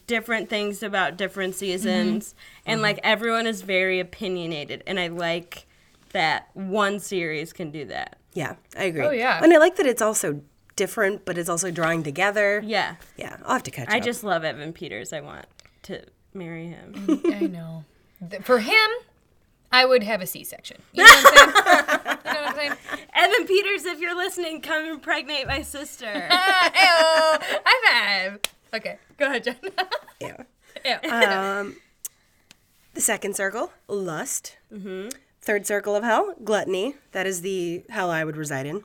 [0.06, 2.70] different things about different seasons, mm-hmm.
[2.70, 2.82] and mm-hmm.
[2.82, 5.66] like everyone is very opinionated, and I like
[6.12, 8.18] that one series can do that.
[8.32, 9.02] Yeah, I agree.
[9.02, 9.42] Oh, yeah.
[9.42, 10.42] and I like that it's also
[10.76, 12.62] different, but it's also drawing together.
[12.64, 13.94] Yeah, Yeah, I'll have to catch up.
[13.94, 14.04] I up.
[14.04, 15.12] just love Evan Peters.
[15.12, 15.46] I want
[15.84, 16.02] to
[16.34, 17.20] marry him.
[17.26, 17.84] I know.
[18.42, 18.90] For him,
[19.72, 20.78] I would have a C-section.
[20.92, 22.16] You know what I'm saying?
[22.24, 22.72] you know what I'm saying?
[23.14, 26.06] Evan Peters, if you're listening, come impregnate my sister.
[26.12, 26.20] Ew.
[26.74, 28.40] High five.
[28.74, 29.56] Okay, go ahead, Jen.
[30.20, 30.44] yeah.
[31.02, 31.10] Ew.
[31.10, 31.76] Um,
[32.94, 34.56] the second circle, lust.
[34.72, 35.08] Mm-hmm.
[35.40, 36.94] Third circle of hell, gluttony.
[37.12, 38.82] That is the hell I would reside in.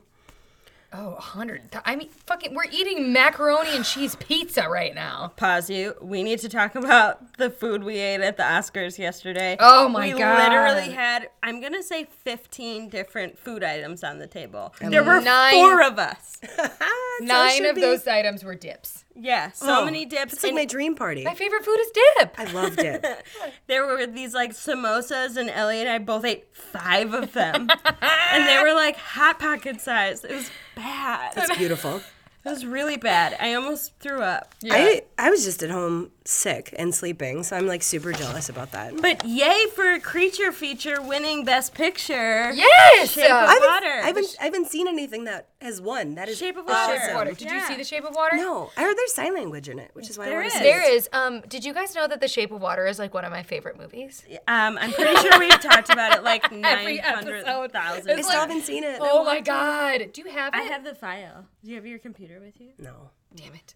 [0.92, 1.62] Oh, 100.
[1.84, 5.32] I mean, fucking, we're eating macaroni and cheese pizza right now.
[5.36, 5.94] Pause you.
[6.00, 9.56] We need to talk about the food we ate at the Oscars yesterday.
[9.58, 10.38] Oh my we God.
[10.48, 14.72] literally had, I'm to say 15 different food items on the table.
[14.80, 16.36] There were Nine- four of us.
[16.40, 16.86] That's how
[17.20, 17.80] it Nine of be.
[17.80, 19.04] those items were dips.
[19.14, 20.32] Yeah, so Oh, many dips.
[20.34, 21.24] It's like my dream party.
[21.24, 22.34] My favorite food is dip.
[22.38, 23.04] I loved it.
[23.66, 27.68] there were these like samosas, and Ellie and I both ate five of them.
[28.32, 30.24] and they were like hot pocket size.
[30.24, 31.32] It was bad.
[31.36, 32.00] It's beautiful.
[32.44, 33.36] It was really bad.
[33.38, 34.54] I almost threw up.
[34.60, 34.74] Yeah.
[34.74, 38.72] I I was just at home sick and sleeping, so I'm like super jealous about
[38.72, 39.00] that.
[39.00, 42.50] But yay for creature feature winning best picture.
[42.52, 43.12] Yes!
[43.12, 43.86] Shape of I haven't, Water.
[43.86, 46.14] I haven't, I haven't seen anything that has won.
[46.16, 47.08] That is Shape of The Shape Water.
[47.10, 47.30] of Water.
[47.32, 47.68] Did you Yeah.
[47.68, 48.36] see The Shape of Water?
[48.36, 50.52] No, I heard there's sign language in it, which is why There I want is.
[50.54, 50.92] to see There it.
[50.94, 51.08] is.
[51.12, 53.42] Um, did you guys know that The Shape of Water is like one of my
[53.42, 54.24] favorite movies?
[54.48, 57.76] Um, I'm pretty sure we've talked about it like Every 900,000.
[57.76, 58.98] I It's still like- haven't seen it.
[59.00, 60.12] Oh my god.
[60.12, 60.58] Do you have it?
[60.58, 61.46] I have the file.
[61.64, 62.70] Do you have your computer with you?
[62.78, 63.10] No.
[63.34, 63.74] Damn it.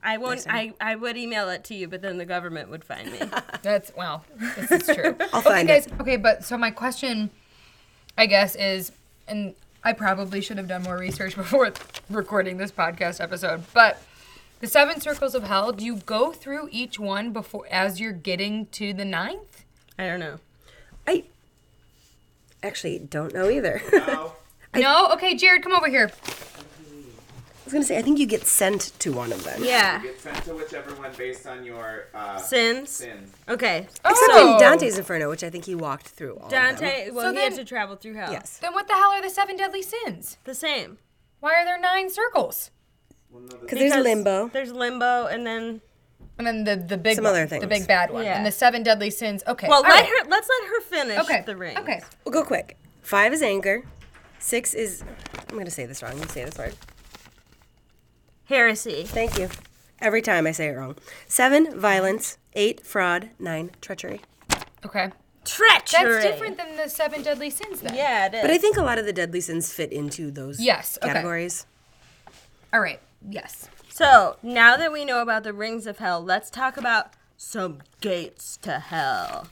[0.00, 0.46] I won't.
[0.48, 3.18] I, I would email it to you, but then the government would find me.
[3.62, 4.24] That's well,
[4.56, 5.16] this is true.
[5.32, 5.88] I'll okay, find guys.
[5.88, 5.92] it.
[6.00, 7.30] Okay, but so my question,
[8.16, 8.92] I guess, is,
[9.26, 11.72] and I probably should have done more research before
[12.10, 14.02] recording this podcast episode, but
[14.60, 15.72] the seven circles of hell.
[15.72, 19.64] Do you go through each one before as you're getting to the ninth?
[19.98, 20.38] I don't know.
[21.06, 21.24] I
[22.62, 23.80] actually don't know either.
[24.74, 25.08] I no.
[25.12, 26.10] Okay, Jared, come over here.
[27.68, 29.62] Was gonna say I think you get sent to one of them.
[29.62, 30.00] Yeah.
[30.02, 32.90] You Get sent to whichever one based on your uh, Sins.
[32.90, 33.30] sins.
[33.48, 33.86] Okay.
[34.04, 34.54] Except Oh.
[34.54, 36.74] in Dante's Inferno, which I think he walked through all of them.
[36.76, 37.10] Dante.
[37.10, 38.32] Well, So he had then- to travel through hell.
[38.32, 38.58] Yes.
[38.58, 40.38] Then what the hell are the seven deadly sins?
[40.44, 40.98] The same.
[41.40, 42.70] Why are there nine circles?
[43.30, 44.48] Well, no, Because there's Because limbo.
[44.48, 45.80] There's limbo, and then.
[46.38, 48.36] And then the the big Some one, other the big bad one, Yeah.
[48.36, 49.42] and the seven deadly sins.
[49.46, 49.66] Okay.
[49.68, 50.06] Well, all let right.
[50.08, 50.28] her.
[50.30, 51.42] Let's let her finish Okay.
[51.44, 51.76] the ring.
[51.76, 52.00] Okay.
[52.24, 52.76] We'll go quick.
[53.02, 53.82] Five is anger.
[54.38, 55.02] Six is
[55.50, 56.16] I'm gonna say this wrong.
[56.16, 56.74] You say this word.
[58.48, 59.04] Heresy.
[59.04, 59.48] Thank you.
[60.00, 60.96] Every time I say it wrong.
[61.26, 62.38] Seven, violence.
[62.54, 63.30] Eight, fraud.
[63.38, 64.20] Nine, treachery.
[64.86, 65.10] Okay.
[65.44, 66.12] Treachery.
[66.12, 67.94] That's different than the seven deadly sins, then.
[67.94, 68.42] Yeah, it is.
[68.42, 71.12] But I think a lot of the deadly sins fit into those Yes, okay.
[71.12, 71.66] categories.
[72.72, 73.00] All right.
[73.28, 73.68] Yes.
[73.90, 78.56] So, now that we know about the rings of hell, let's talk about some gates
[78.62, 79.46] to hell.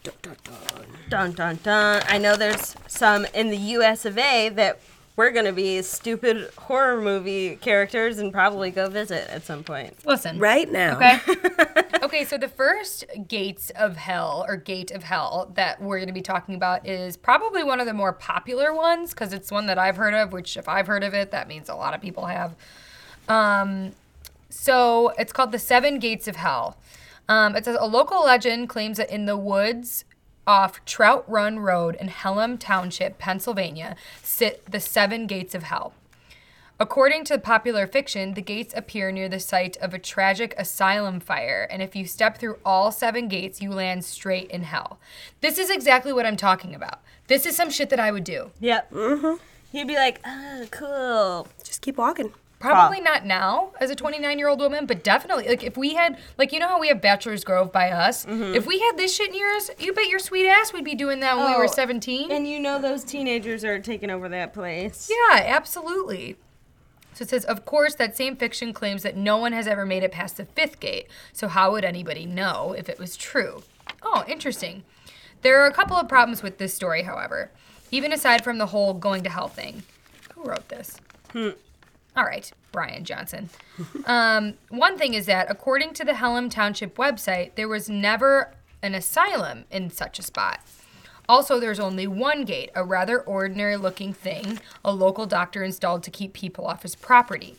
[1.09, 2.03] Dun dun dun.
[2.09, 4.81] I know there's some in the US of A that
[5.17, 9.95] we're gonna be stupid horror movie characters and probably go visit at some point.
[10.05, 10.39] Listen.
[10.39, 10.97] Right now.
[10.97, 11.21] Okay.
[12.03, 16.13] okay, so the first gates of hell or gate of hell that we're going to
[16.13, 19.79] be talking about is probably one of the more popular ones because it's one that
[19.79, 22.27] I've heard of, which if I've heard of it, that means a lot of people
[22.27, 22.55] have.
[23.29, 23.93] Um,
[24.51, 26.77] so it's called the Seven Gates of Hell.
[27.29, 30.05] Um, it says a local legend claims that in the woods
[30.47, 35.93] off Trout Run Road in Pelham Township, Pennsylvania, sit the seven gates of hell.
[36.79, 41.67] According to popular fiction, the gates appear near the site of a tragic asylum fire,
[41.71, 44.99] and if you step through all seven gates, you land straight in hell.
[45.41, 47.01] This is exactly what I'm talking about.
[47.29, 48.51] This is some shit that I would do.
[48.61, 48.91] Yep.
[48.91, 49.43] Mm-hmm.
[49.73, 51.49] He'd be like, oh, cool.
[51.65, 52.33] Just keep walking.
[52.59, 56.19] Probably not now as a 29 year old woman, but definitely like if we had
[56.39, 58.25] like you know how we have Bachelor's Grove by us.
[58.25, 58.55] Mm-hmm.
[58.55, 61.21] If we had this shit in yours, you bet your sweet ass we'd be doing
[61.21, 62.31] that when we were Oh, 17.
[62.33, 65.11] And you know those teenagers are taking over that place.
[65.11, 66.37] Yeah, absolutely.
[67.13, 70.03] So it says, of course, that same fiction claims that no one has ever made
[70.03, 71.09] it past the fifth gate.
[71.33, 73.63] So how would anybody know if it was true?
[74.03, 74.85] Oh, interesting.
[75.43, 77.51] There are a couple of problems with this story, however,
[77.91, 79.83] even aside from the whole going to hell thing.
[80.35, 81.01] Who wrote this?
[81.33, 81.51] Hmm.
[82.17, 83.51] All right, Brian Johnson.
[84.07, 88.95] um, one thing is that, according to the Pelham Township website, there was never an
[88.95, 90.61] asylum in such a spot.
[91.29, 96.11] Also, there's only one gate, a rather ordinary looking thing a local doctor installed to
[96.11, 97.57] keep people off his property.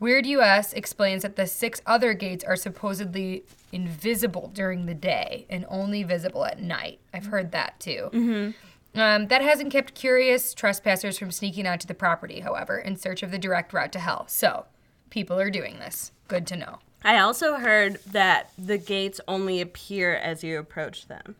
[0.00, 5.64] Weird US explains that the six other gates are supposedly invisible during the day and
[5.68, 6.98] only visible at night.
[7.14, 8.52] I've heard that too.
[8.94, 13.30] Um, that hasn't kept curious trespassers from sneaking onto the property, however, in search of
[13.30, 14.26] the direct route to hell.
[14.28, 14.66] So,
[15.10, 16.12] people are doing this.
[16.28, 16.78] Good to know.
[17.02, 21.36] I also heard that the gates only appear as you approach them.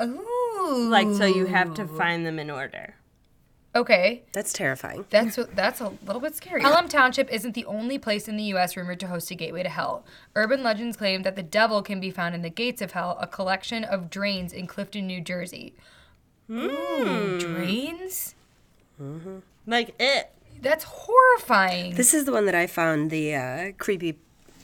[0.00, 0.88] Ooh.
[0.88, 2.94] Like, so you have to find them in order.
[3.74, 4.22] Okay.
[4.32, 5.04] That's terrifying.
[5.10, 6.62] That's that's a little bit scary.
[6.62, 8.76] Pelham Township isn't the only place in the U.S.
[8.76, 10.04] rumored to host a gateway to hell.
[10.34, 13.26] Urban legends claim that the devil can be found in the gates of hell, a
[13.26, 15.74] collection of drains in Clifton, New Jersey.
[16.50, 18.34] Ooh, drains?
[19.66, 20.30] Like it.
[20.60, 21.94] That's horrifying.
[21.94, 24.18] This is the one that I found the uh, creepy,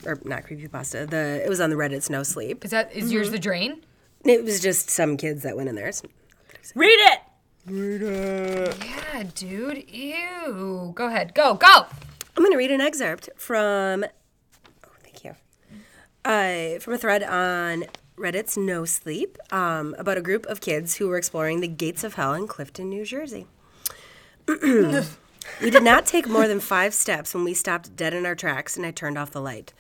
[0.04, 1.06] or not creepy pasta.
[1.06, 2.64] The it was on the Reddit's No Sleep.
[2.64, 3.82] Is that is yours the drain?
[4.24, 5.92] It was just some kids that went in there.
[6.74, 7.18] Read it.
[7.66, 8.76] Read it!
[8.84, 9.88] Yeah, dude.
[9.88, 10.92] Ew.
[10.94, 11.34] Go ahead.
[11.34, 11.54] Go.
[11.54, 11.86] Go.
[12.36, 14.04] I'm going to read an excerpt from.
[14.04, 15.34] Oh, thank you.
[16.24, 17.84] Uh, from a thread on
[18.16, 22.14] Reddit's No Sleep um, about a group of kids who were exploring the gates of
[22.14, 23.46] hell in Clifton, New Jersey.
[24.46, 28.76] we did not take more than five steps when we stopped dead in our tracks
[28.76, 29.72] and I turned off the light.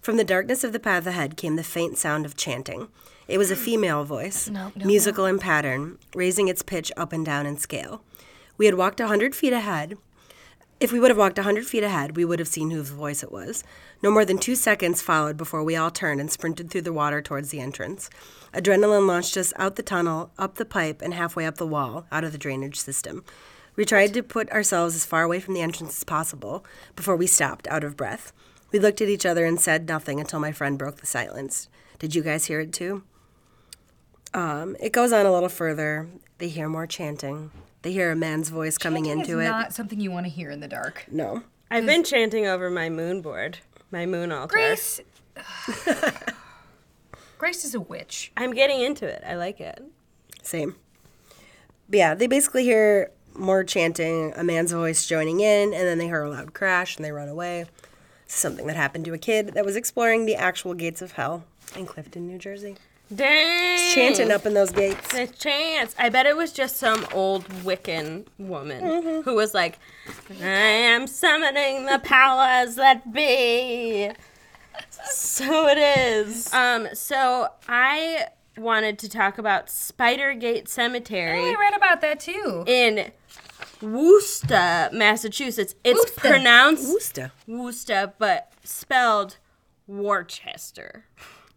[0.00, 2.88] From the darkness of the path ahead came the faint sound of chanting.
[3.28, 7.56] It was a female voice, musical in pattern, raising its pitch up and down in
[7.56, 8.02] scale.
[8.58, 9.96] We had walked a hundred feet ahead
[10.82, 13.22] if we would have walked a 100 feet ahead, we would have seen whose voice
[13.22, 13.62] it was.
[14.02, 17.22] No more than two seconds followed before we all turned and sprinted through the water
[17.22, 18.10] towards the entrance.
[18.52, 22.24] Adrenaline launched us out the tunnel, up the pipe, and halfway up the wall, out
[22.24, 23.24] of the drainage system.
[23.76, 26.64] We tried to put ourselves as far away from the entrance as possible
[26.96, 28.32] before we stopped, out of breath.
[28.72, 31.68] We looked at each other and said nothing until my friend broke the silence.
[31.98, 33.04] Did you guys hear it too?
[34.34, 36.08] Um, it goes on a little further.
[36.38, 37.50] They hear more chanting.
[37.82, 39.50] They hear a man's voice coming Chanting into is it.
[39.50, 41.04] not something you want to hear in the dark.
[41.10, 41.44] no.
[41.70, 43.60] I've been chanting over my moon board,
[43.92, 44.54] my moon altar.
[44.54, 45.00] Grace.
[47.38, 48.32] Grace is a witch.
[48.36, 49.22] I'm getting into it.
[49.26, 49.82] I like it.
[50.42, 50.76] Same.
[51.88, 56.06] But yeah, they basically hear more chanting, a man's voice joining in, and then they
[56.06, 57.66] hear a loud crash and they run away.
[58.26, 61.44] Something that happened to a kid that was exploring the actual gates of hell
[61.76, 62.76] in Clifton, New Jersey.
[63.14, 63.94] Dang.
[63.94, 65.12] Chanting up in those gates.
[65.12, 65.94] The chance.
[65.98, 69.78] I bet it was just some old Wiccan woman who was like,
[70.40, 74.10] I am summoning the powers that be.
[75.04, 76.52] So it is.
[76.54, 82.64] Um, so I wanted to talk about Spidergate Cemetery Oh, I read about that too.
[82.66, 83.10] in
[83.80, 85.74] Worcester, Massachusetts.
[85.84, 86.20] It's Worcester.
[86.20, 87.32] pronounced Worcester.
[87.46, 89.38] Worcester, but spelled
[89.86, 91.04] Worcester.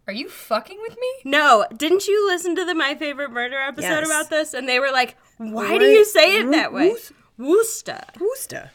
[0.08, 1.08] Are you fucking with me?
[1.32, 4.06] No, didn't you listen to the My Favorite Murder episode Yes.
[4.06, 4.54] about this?
[4.54, 6.90] And they were like, why Why- do you say it that way?
[6.92, 8.02] Woos- Worcester.
[8.20, 8.72] Worcester.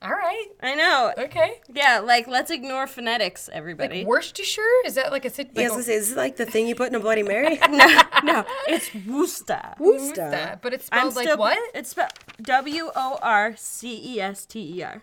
[0.00, 0.46] All right.
[0.62, 1.12] I know.
[1.18, 1.60] Okay.
[1.74, 3.98] Yeah, like let's ignore phonetics, everybody.
[3.98, 4.62] Like Worcestershire?
[4.86, 5.50] Is that like a city?
[5.54, 7.24] Yeah, I Like was gonna is this like the thing you put in a Bloody
[7.24, 7.58] Mary?
[7.68, 9.60] no, no, it's Worcester.
[9.80, 10.60] Worcester.
[10.62, 11.58] but it's I'm spelled like still- what?
[11.74, 15.02] It's spelled W O R C E S T E R.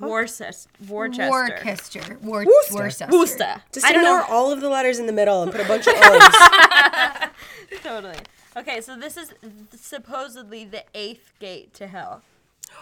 [0.00, 0.50] Worcester.
[0.88, 1.30] Worcester.
[1.30, 2.18] Worcester.
[2.22, 2.74] Wor- Worcester.
[2.74, 3.08] Worcester.
[3.10, 3.62] Worcester.
[3.72, 4.26] Just I don't ignore know.
[4.28, 7.30] all of the letters in the middle and put a bunch of O's.
[7.82, 8.16] Totally.
[8.56, 9.32] Okay, so this is
[9.74, 12.22] supposedly the eighth gate to hell.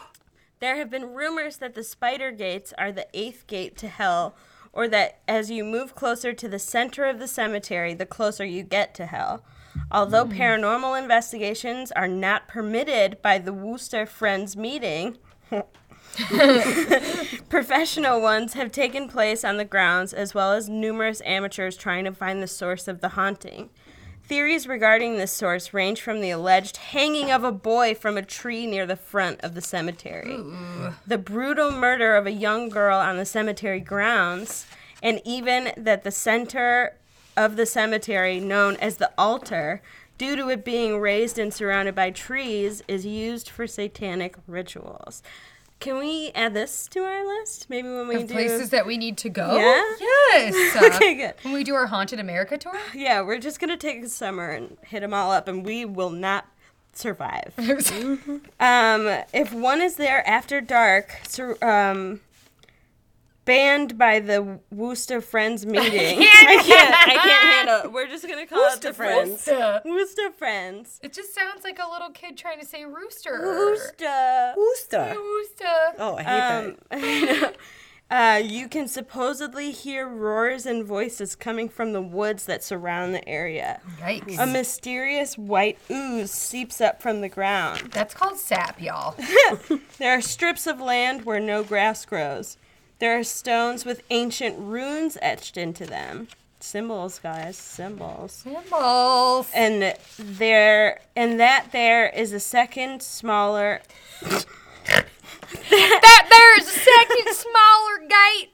[0.61, 4.37] There have been rumors that the spider gates are the eighth gate to hell,
[4.73, 8.63] or that as you move closer to the center of the cemetery, the closer you
[8.63, 9.43] get to hell.
[9.91, 10.39] Although mm.
[10.39, 15.19] paranormal investigations are not permitted by the Worcester Friends meeting,
[17.49, 22.13] professional ones have taken place on the grounds, as well as numerous amateurs trying to
[22.13, 23.71] find the source of the haunting.
[24.25, 28.67] Theories regarding this source range from the alleged hanging of a boy from a tree
[28.67, 30.39] near the front of the cemetery,
[31.07, 34.67] the brutal murder of a young girl on the cemetery grounds,
[35.03, 36.97] and even that the center
[37.37, 39.83] of the cemetery, known as the altar,
[40.19, 45.23] due to it being raised and surrounded by trees, is used for satanic rituals.
[45.83, 47.69] Can we add this to our list?
[47.69, 49.57] Maybe when we Of do places that we need to go.
[49.57, 49.83] Yeah?
[50.01, 50.77] Yes.
[50.95, 51.35] Okay, good.
[51.43, 52.79] When we do our Haunted America tour.
[52.95, 56.11] Yeah, we're just gonna take a summer and hit them all up, and we will
[56.11, 56.47] not
[56.93, 57.53] survive.
[57.59, 62.21] um, if one is there after dark, sur- um,
[63.45, 66.95] banned by the Worcester Friends meeting, I can't.
[66.95, 67.81] I can't handle.
[67.85, 67.93] it.
[67.93, 69.49] We're just gonna call it Worcester the Friends.
[69.49, 71.01] Uh, Worcester Friends.
[71.03, 73.41] It just sounds like a little kid trying to say rooster.
[73.43, 74.55] Worcester.
[74.57, 75.15] Worcester.
[75.19, 75.95] Rooster.
[75.99, 76.23] Oh, I
[76.91, 77.45] hate that.
[77.45, 77.53] Um,
[78.11, 83.27] uh, you can supposedly hear roars and voices coming from the woods that surround the
[83.29, 83.81] area.
[84.01, 84.39] Yikes.
[84.39, 87.91] A mysterious white ooze seeps up from the ground.
[87.93, 89.17] That's called sap, y'all.
[89.99, 92.57] There are strips of land where no grass grows.
[93.03, 96.29] There are stones with ancient runes etched into them.
[96.61, 98.31] Symbols, guys, symbols.
[98.31, 99.51] Symbols.
[99.53, 103.83] And there and that there is a second smaller
[104.21, 108.53] That there is a second smaller gate.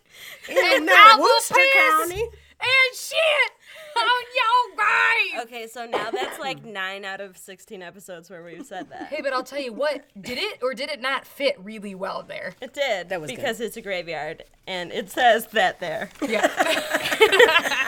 [0.50, 2.22] Oh, in now I will Worcester County.
[2.22, 3.52] And shit
[4.00, 5.46] on your grave.
[5.46, 9.06] Okay, so now that's like 9 out of 16 episodes where we've said that.
[9.08, 12.22] Hey, but I'll tell you what, did it or did it not fit really well
[12.22, 12.54] there?
[12.60, 13.08] It did.
[13.08, 13.36] That was good.
[13.36, 16.10] because it's a graveyard and it says that there.
[16.26, 16.48] Yeah.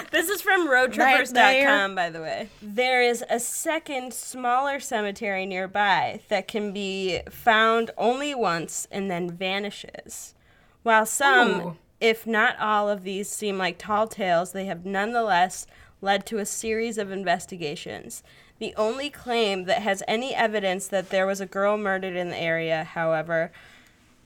[0.10, 2.48] This is from roadtrippers.com, by the way.
[2.60, 9.30] There is a second, smaller cemetery nearby that can be found only once and then
[9.30, 10.34] vanishes.
[10.82, 11.76] While some, Ooh.
[12.00, 15.66] if not all of these seem like tall tales, they have nonetheless
[16.00, 18.22] led to a series of investigations.
[18.58, 22.38] The only claim that has any evidence that there was a girl murdered in the
[22.38, 23.52] area, however,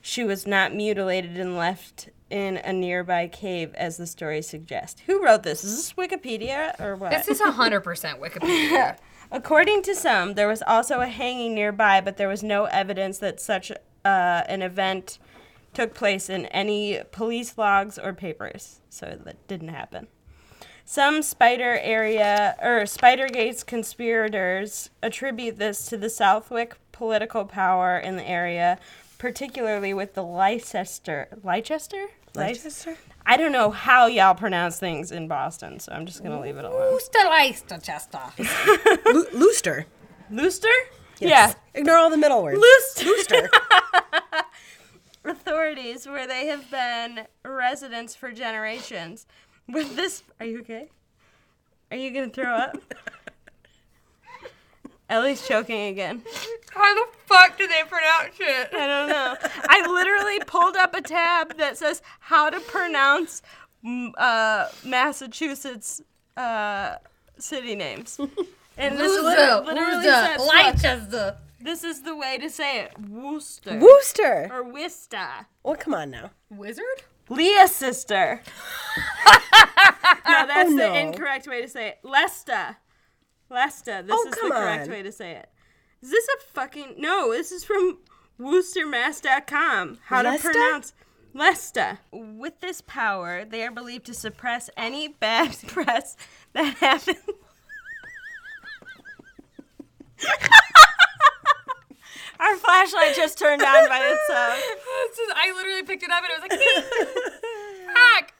[0.01, 5.01] she was not mutilated and left in a nearby cave, as the story suggests.
[5.05, 5.63] Who wrote this?
[5.63, 7.11] Is this Wikipedia or what?
[7.11, 7.81] This is 100%
[8.19, 8.97] Wikipedia.
[9.31, 13.39] According to some, there was also a hanging nearby, but there was no evidence that
[13.39, 15.17] such uh, an event
[15.73, 18.81] took place in any police logs or papers.
[18.89, 20.07] So that didn't happen.
[20.87, 28.17] Some spider area or spider gates conspirators attribute this to the Southwick political power in
[28.17, 28.77] the area,
[29.17, 32.05] particularly with the Leicester Leicester
[32.35, 32.97] Leicester?
[33.25, 36.65] I don't know how y'all pronounce things in Boston, so I'm just gonna leave it
[36.65, 36.91] alone.
[36.91, 38.19] Who's the Leicester Chester?
[39.11, 39.87] Lu- Looster.
[40.29, 40.67] Looster?
[41.19, 41.55] Yes.
[41.73, 42.59] Ignore all the middle words.
[42.61, 43.05] Looster.
[43.05, 43.49] Looster.
[45.25, 49.25] authorities where they have been residents for generations.
[49.67, 50.89] With this, are you okay?
[51.91, 52.77] Are you gonna throw up?
[55.09, 56.23] Ellie's choking again.
[56.73, 58.69] How the fuck do they pronounce it?
[58.73, 59.35] I don't know.
[59.69, 63.43] I literally pulled up a tab that says how to pronounce
[64.17, 66.01] uh, Massachusetts
[66.35, 66.95] uh,
[67.37, 68.19] city names.
[68.77, 71.37] And this Worcester, literally, literally Worcester, says, Leicester.
[71.61, 72.99] this is the way to say it.
[72.99, 73.77] Worcester.
[73.79, 74.49] Wooster.
[74.51, 75.45] or Wista.
[75.63, 76.31] Well, come on now.
[76.49, 77.03] Wizard?
[77.29, 78.41] Leah sister.
[78.95, 79.03] no,
[80.25, 80.93] oh, that's Oh, no.
[80.93, 81.99] the incorrect way to say it.
[82.03, 82.77] Lesta.
[83.49, 84.03] Lesta.
[84.05, 84.89] This Oh, is the correct on.
[84.91, 85.49] way to say it.
[86.01, 87.31] Is this a fucking no?
[87.31, 87.99] This is from
[88.39, 89.99] WorcesterMass.com.
[90.05, 90.93] How to pronounce
[91.33, 91.99] Lesta.
[92.11, 96.15] With this power, they are believed to suppress any bad press
[96.53, 97.17] that happens.
[102.39, 104.57] Our flashlight just turned on by itself.
[105.11, 108.33] Is- I literally picked it up and it was like, fuck.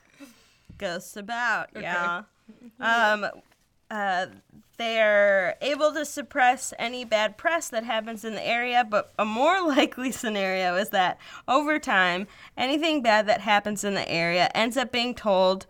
[0.78, 2.22] ghosts about, yeah.
[2.80, 3.26] Um,
[3.90, 4.26] uh,
[4.78, 9.60] they're able to suppress any bad press that happens in the area, but a more
[9.66, 11.18] likely scenario is that
[11.48, 12.26] over time,
[12.56, 15.66] anything bad that happens in the area ends up being told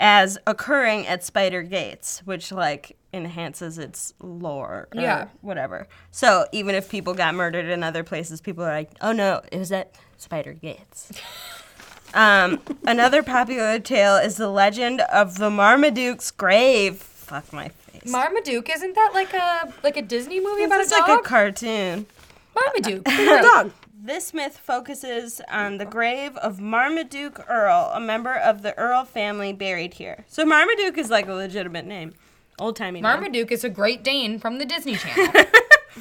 [0.00, 5.28] as occurring at Spider Gates, which like enhances its lore or Yeah.
[5.40, 5.86] whatever.
[6.10, 9.58] So even if people got murdered in other places, people are like, "Oh no, it
[9.58, 11.10] was at Spider Gates."
[12.14, 16.96] Um, another popular tale is the legend of the Marmaduke's grave.
[16.96, 18.10] Fuck my face.
[18.10, 21.20] Marmaduke, isn't that like a like a Disney movie about it's a like dog?
[21.20, 22.06] a cartoon.
[22.54, 23.04] Marmaduke.
[23.42, 23.72] Dog.
[23.94, 29.52] this myth focuses on the grave of Marmaduke Earl, a member of the Earl family
[29.52, 30.24] buried here.
[30.28, 32.14] So Marmaduke is like a legitimate name,
[32.58, 33.00] old timey.
[33.00, 35.44] Marmaduke is a Great Dane from the Disney Channel.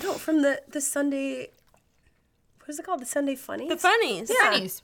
[0.04, 1.50] No, from the the Sunday.
[2.60, 3.02] What is it called?
[3.02, 3.70] The Sunday Funnies.
[3.70, 4.32] The funnies.
[4.32, 4.84] Funnies.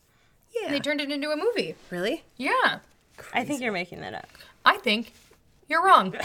[0.62, 0.70] Yeah.
[0.72, 1.76] They turned it into a movie.
[1.90, 2.24] really?
[2.38, 2.80] Yeah.
[3.34, 4.28] I think you're making that up.
[4.66, 5.14] I think
[5.68, 6.16] you're wrong.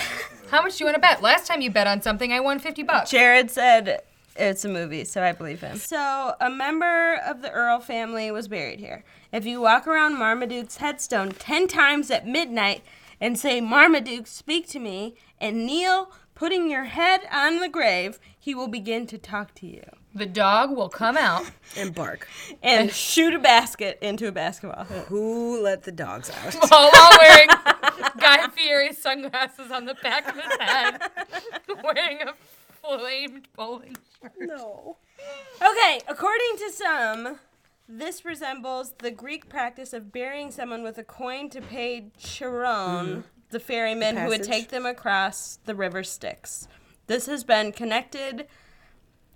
[0.51, 1.23] How much do you want to bet?
[1.23, 3.11] Last time you bet on something, I won 50 bucks.
[3.11, 4.03] Jared said
[4.37, 5.77] it's a movie, so I believe him.
[5.79, 9.05] So, a member of the Earl family was buried here.
[9.33, 12.83] If you walk around Marmaduke's headstone 10 times at midnight
[13.21, 18.55] and say, Marmaduke, speak to me, and kneel, putting your head on the grave, he
[18.55, 19.83] will begin to talk to you
[20.15, 21.51] The dog will come out.
[21.77, 22.27] And bark.
[22.63, 25.07] and shoot a basket into a basketball hoop.
[25.07, 26.55] Who let the dogs out?
[26.71, 27.49] while, while wearing
[28.19, 31.01] Guy Fieri sunglasses on the back of his head,
[31.85, 32.35] wearing a
[32.83, 34.33] flamed bowling shirt.
[34.39, 34.97] no.
[35.61, 37.39] Okay, according to some,
[37.89, 43.61] this resembles the Greek practice of burying someone with a coin to pay Chiron, the
[43.61, 46.69] ferryman who would take them across the river Styx.
[47.07, 48.47] This has been connected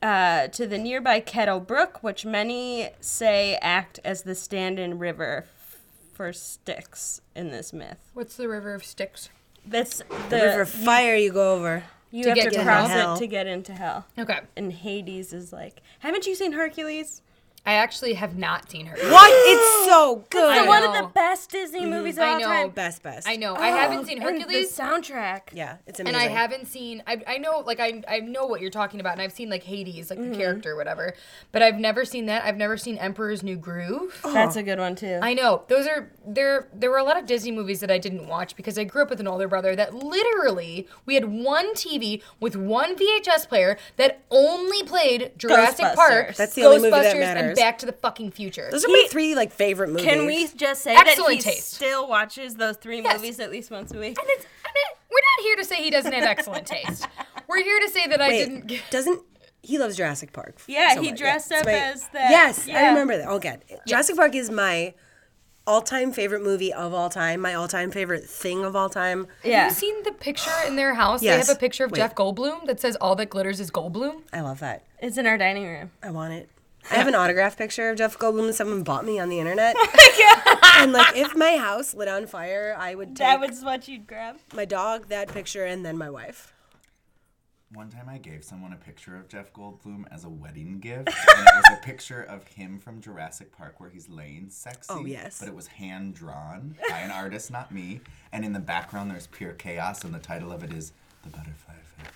[0.03, 5.79] uh, to the nearby Kettle Brook, which many say act as the stand-in river f-
[6.13, 8.11] for Styx in this myth.
[8.13, 9.31] What's the River of Styx?
[9.65, 11.85] That's the, The river of fire you go over.
[12.11, 14.07] you to have get to to cross it to get into hell.
[14.19, 14.41] Okay.
[14.57, 17.23] And Hades is like, haven't you seen Hercules?
[17.65, 18.97] I actually have not seen her.
[19.13, 19.31] What?
[19.33, 20.43] It's so good.
[20.53, 22.47] I It's one of the best Disney movies of I all know.
[22.47, 22.71] time.
[22.71, 23.29] Best, best.
[23.29, 23.55] I know.
[23.55, 24.75] I haven't seen And Hercules.
[24.75, 25.43] the soundtrack.
[25.53, 26.21] Yeah, it's amazing.
[26.21, 26.31] and.
[26.31, 27.03] I haven't seen.
[27.07, 29.63] I, I know, like I I know what you're talking about, and I've seen like
[29.63, 30.33] Hades, like Mm-hmm.
[30.33, 31.15] the character, or whatever.
[31.53, 32.45] But I've never seen that.
[32.45, 34.21] I've never seen Emperor's New Groove.
[34.25, 35.19] That's a good one too.
[35.23, 36.69] I know those are there.
[36.75, 39.11] There were a lot of Disney movies that I didn't watch because I grew up
[39.11, 44.21] with an older brother that literally we had one TV with one VHS player that
[44.31, 46.37] only played Jurassic Park, Ghostbusters.
[46.37, 47.63] That's the only movie that Ghostbusters, and matters.
[47.63, 48.69] Back to the fucking Future.
[48.71, 50.05] Those are my three like favorite movies.
[50.05, 51.73] Can we just say Excellent that he taste.
[51.75, 53.17] still watches those three Yes.
[53.21, 54.19] movies at least once a week?
[54.19, 57.07] And it's, I'm not, we're not here to say he doesn't have excellent taste.
[57.49, 58.67] We're here to say that I Wait, didn't.
[58.67, 59.21] get- doesn't
[59.63, 60.57] he loves Jurassic Park?
[60.67, 61.19] Yeah, so he much.
[61.19, 62.31] dressed it's up my- as that.
[62.31, 62.89] Yes, I Yeah.
[62.89, 63.29] remember that.
[63.29, 63.61] Oh, good.
[63.87, 64.95] Jurassic Park is my
[65.67, 67.41] all-time favorite movie of all time.
[67.41, 69.27] My all-time favorite thing of all time.
[69.45, 69.65] Yeah.
[69.65, 71.23] Have you seen the picture in their house?
[71.23, 71.47] Yes.
[71.47, 71.99] They have a picture of Wait.
[71.99, 74.83] Jeff Goldblum that says "All that glitters is Goldblum." I love that.
[75.01, 75.91] It's in our dining room.
[76.03, 76.49] I want it.
[76.91, 79.77] I have an autograph picture of Jeff Goldblum that someone bought me on the internet.
[80.75, 83.87] Oh and like, if my house lit on fire, I would take That was what
[83.89, 84.39] you'd grab.
[84.55, 86.53] my dog, that picture, and then my wife.
[87.75, 91.47] One time I gave someone a picture of Jeff Goldblum as a wedding gift, and
[91.47, 94.93] it was a picture of him from Jurassic Park where he's laying sexy.
[94.93, 95.39] Oh, yes.
[95.39, 98.01] But it was hand drawn by an artist, not me.
[98.33, 101.75] And in the background there's pure chaos, and the title of it is The Butterfly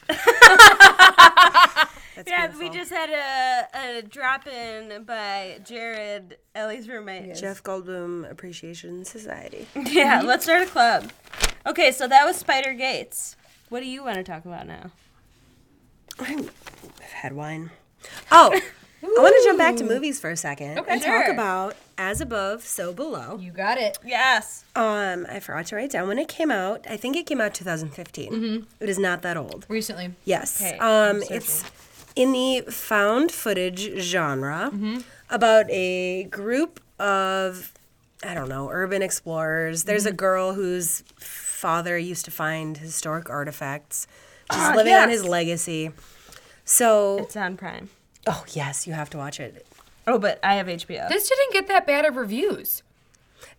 [0.08, 1.85] Effect.
[2.16, 2.68] That's Yeah, beautiful.
[2.70, 7.36] we just had a, a drop in by Jared, Ellie's roommate.
[7.36, 9.66] Jeff Goldblum Appreciation Society.
[9.76, 11.12] Yeah, let's start a club.
[11.66, 13.36] Okay, so that was Spider Gates.
[13.68, 14.90] What do you want to talk about now?
[16.18, 16.50] I've
[17.00, 17.70] had wine.
[18.32, 21.22] Oh, I want to jump back to movies for a second and Sure.
[21.22, 23.38] talk about As Above, So Below.
[23.38, 23.98] You got it.
[24.04, 24.64] Yes.
[24.74, 26.86] Um, I forgot to write down when it came out.
[26.88, 28.66] I think it came out 2015.
[28.80, 29.66] It is not that old.
[29.68, 30.12] Recently.
[30.24, 30.60] Yes.
[30.62, 31.64] Okay, um, I'm it's
[32.16, 34.72] in the found footage genre
[35.30, 37.72] about a group of,
[38.24, 39.84] I don't know, urban explorers.
[39.84, 44.06] There's a girl whose father used to find historic artifacts.
[44.52, 45.90] She's Ah, living on his legacy.
[46.64, 47.90] So, It's on Prime.
[48.26, 49.66] oh yes, you have to watch it.
[50.06, 51.08] Oh, but I have HBO.
[51.08, 52.82] This didn't get that bad of reviews.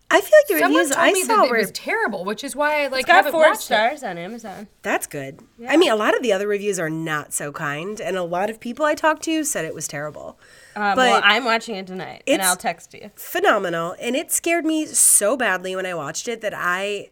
[0.10, 2.24] I feel like the Someone reviews told I me saw that it were was terrible,
[2.24, 3.64] which is why I like It's got haven't four watched it.
[3.66, 4.68] stars on Amazon.
[4.82, 5.42] that's good.
[5.68, 8.50] I mean, a lot of the other reviews are not so kind, and a lot
[8.50, 10.40] of people I talked to said it was terrible.
[10.78, 13.12] Um, But well, I'm watching it tonight, and it's- I'll text you.
[13.16, 17.10] phenomenal and it scared me so badly when i watched it that i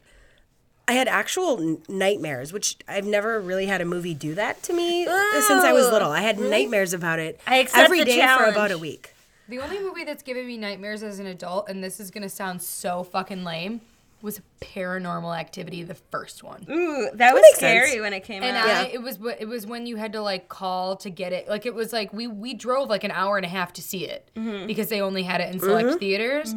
[0.88, 4.72] i had actual n- nightmares which i've never really had a movie do that to
[4.72, 8.20] me since i was little i had nightmares about it I accept every the day
[8.20, 8.72] for about challenge.
[8.74, 9.15] a week
[9.48, 12.62] The only movie that's given me nightmares as an adult, and this is gonna sound
[12.62, 13.82] so fucking lame,
[14.22, 16.66] was Paranormal Activity, the first one.
[16.70, 18.02] Ooh, that was makes scary sense.
[18.02, 18.68] when it came And out.
[18.68, 21.48] I, it was it was when you had to like call to get it.
[21.48, 24.06] Like it was like we we drove like an hour and a half to see
[24.08, 24.66] it Mm-hmm.
[24.66, 26.54] because they only had it in select theaters.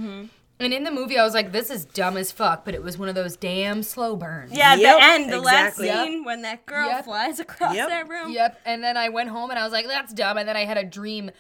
[0.61, 2.99] And in the movie, I was like, "This is dumb as fuck," but it was
[2.99, 4.51] one of those damn slow burns.
[4.53, 5.87] yeah, Yep, the end, the exactly.
[5.87, 7.05] last scene when that girl Yep.
[7.05, 7.89] flies across Yep.
[7.89, 8.33] that room.
[8.33, 8.61] Yep.
[8.67, 10.77] And then I went home and I was like, "That's dumb." And then I had
[10.77, 11.31] a dream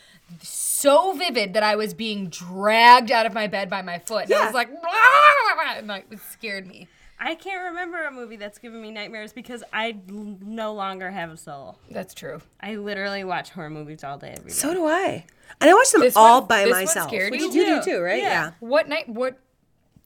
[0.81, 4.25] so vivid that I was being dragged out of my bed by my foot.
[4.25, 6.89] And I was like, "Ah!" and like it scared me.
[7.21, 11.31] I can't remember a movie that's given me nightmares because I l- no longer have
[11.31, 11.77] a soul.
[11.91, 12.41] That's true.
[12.61, 14.55] I literally watch horror movies all day every day.
[14.55, 15.25] So do I.
[15.61, 17.09] And I watch them This all one- by this one myself.
[17.09, 17.51] scared Which you?
[17.53, 18.23] you do too, right?
[18.23, 18.29] Yeah.
[18.29, 18.51] Yeah.
[18.61, 19.09] What night?
[19.09, 19.37] What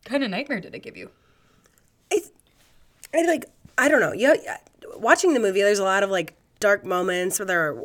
[0.07, 1.11] kind of nightmare did it give you?
[2.11, 2.31] It's,
[3.14, 3.45] I like
[3.77, 4.12] I don't know.
[4.12, 4.57] Yeah, yeah,
[4.97, 7.77] watching the movie, there's a lot of like dark moments where they're.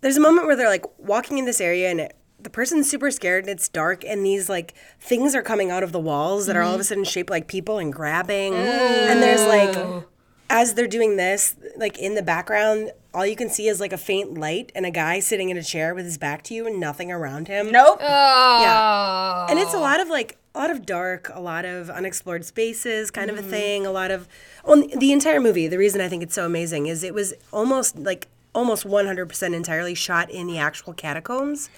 [0.00, 3.10] There's a moment where they're like walking in this area and it, the person's super
[3.10, 6.56] scared and it's dark and these like things are coming out of the walls that
[6.56, 6.88] are all of a mm-hmm.
[6.88, 10.04] sudden shaped like people and grabbing and there's like
[10.48, 13.98] as they're doing this like in the background all you can see is like a
[13.98, 16.78] faint light and a guy sitting in a chair with his back to you and
[16.78, 17.98] nothing around him Nope.
[18.00, 22.44] Oh, and it's a lot of like a lot of dark, a lot of unexplored
[22.44, 23.50] spaces, kind of a mm-hmm.
[23.50, 23.86] thing.
[23.86, 24.26] A lot of
[24.64, 25.68] well, the entire movie.
[25.68, 29.94] The reason I think it's so amazing is it was almost like almost 100% entirely
[29.94, 31.68] shot in the actual catacombs.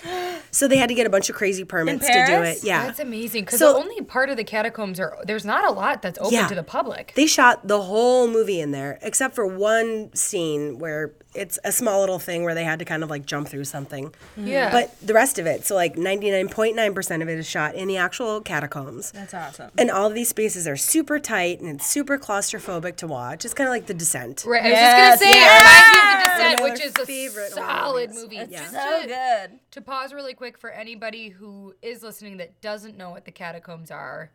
[0.50, 2.62] So they had to get a bunch of crazy permits to do it.
[2.64, 2.86] Yeah.
[2.86, 6.00] That's amazing because So- the only part of the catacombs are there's not a lot
[6.02, 6.46] that's open Yeah.
[6.48, 7.12] to the public.
[7.16, 12.00] They shot the whole movie in there, except for one scene where it's a small
[12.00, 14.06] little thing where they had to kind of like jump through something.
[14.08, 14.46] Mm-hmm.
[14.48, 14.70] Yeah.
[14.72, 18.40] But the rest of it, so like 99.9% of it is shot in the actual
[18.40, 19.12] catacombs.
[19.12, 19.70] That's awesome.
[19.78, 23.44] And all of these spaces are super tight and it's super claustrophobic to watch.
[23.44, 24.44] It's kind of like The Descent.
[24.46, 25.62] Right, I Yes, was just gonna say yes.
[25.62, 28.36] it reminds me of the Descent, Another which is a favorite horror solid movie.
[28.38, 29.50] It's Just So to, good.
[29.70, 33.90] to pause really quick for anybody who is listening that doesn't know what the catacombs
[33.90, 34.30] are.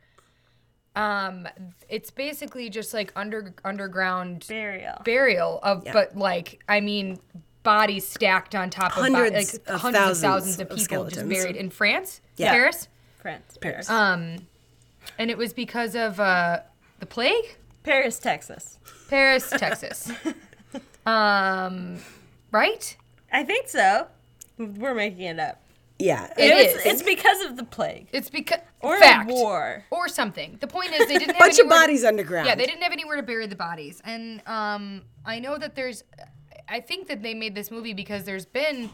[0.96, 1.48] Um,
[1.89, 5.02] it's basically just like under underground Burial.
[5.04, 7.20] burial of, but like I mean,
[7.64, 11.06] bodies stacked on top of bo- Hundreds like of hundreds thousands of thousands of people
[11.10, 12.52] just buried in France, Yeah.
[12.52, 12.88] Paris,
[13.22, 13.58] France.
[13.60, 13.89] Paris.
[13.89, 14.38] um,
[15.20, 16.60] and it was because of uh
[17.00, 17.58] the plague.
[17.84, 18.80] Paris, Texas.
[19.10, 20.12] Paris, Texas.
[21.06, 22.00] um,
[22.52, 22.96] right?
[23.32, 24.08] I think so.
[24.58, 25.62] We're making it up.
[26.00, 26.26] Yeah.
[26.38, 28.08] It it's, it's because of the plague.
[28.12, 29.84] It's because Or fact a war.
[29.91, 30.58] or something.
[30.60, 32.48] The point is they didn't have bunch of anywhere- bodies underground.
[32.48, 36.04] Yeah, they didn't have anywhere to bury the bodies, and um, I know that there's.
[36.68, 38.89] I think that they made this movie because there's been.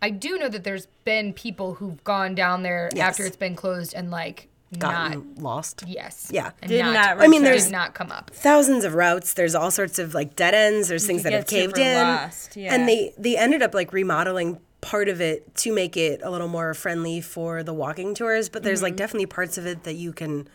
[0.00, 3.10] I do know that there's been people who've gone down there Yes.
[3.10, 4.48] after it's been closed and like
[4.80, 5.16] not.
[5.38, 5.84] lost.
[5.86, 6.28] Yes.
[6.32, 6.50] Yeah.
[6.62, 8.30] And Did not I mean, did there's- not come up.
[8.32, 9.34] Thousands of routes.
[9.34, 10.88] There's all sorts of like dead ends.
[10.88, 11.98] There's things that have caved in.
[12.02, 12.74] lost, yeah.
[12.74, 16.48] And they they ended up like remodeling part of it to make it a little
[16.48, 18.48] more friendly for the walking tours.
[18.50, 18.84] But there's Mm-hmm.
[18.84, 20.46] like definitely parts of it that you can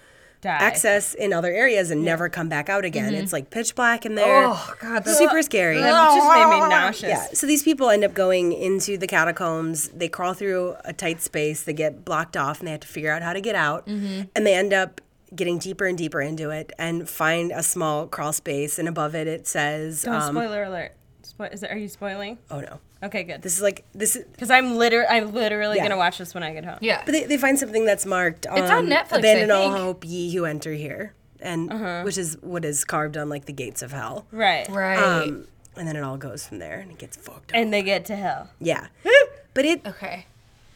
[0.41, 0.49] Die.
[0.49, 3.15] access in other areas and never come back out again.
[3.15, 4.43] It's like pitch black in there.
[4.45, 5.79] Oh God, that's super scary.
[5.81, 7.09] That just made me nauseous.
[7.09, 9.87] Yeah, so these people end up going into the catacombs.
[9.89, 11.63] They crawl through a tight space.
[11.63, 13.87] They get blocked off, and they have to figure out how to get out.
[13.87, 14.23] Mm-hmm.
[14.35, 15.01] And they end up
[15.35, 18.77] getting deeper and deeper into it, and find a small crawl space.
[18.77, 20.93] And above it, it says, Oh, um, spoiler alert.
[21.23, 22.37] Spo- is it, are you spoiling?
[22.51, 23.41] "Oh no, Okay, good.
[23.41, 25.83] this is like this." Is, Because I'm liter- I'm literally Yeah.
[25.83, 26.77] gonna watch this when I get home.
[26.81, 27.01] yeah.
[27.05, 28.45] but they, they find something that's marked.
[28.47, 29.73] Um, It's on Netflix, I Abandon all think.
[29.75, 29.83] Uh-huh.
[29.85, 33.81] hope, ye who enter here, and which is what is carved on like the gates
[33.81, 34.25] of hell.
[34.31, 34.67] Right.
[34.69, 34.97] right.
[34.97, 37.57] Um, and then it all goes from there, and it gets fucked up.
[37.57, 38.49] And they get to hell.
[38.59, 38.87] yeah,
[39.53, 39.85] but it.
[39.85, 40.25] okay.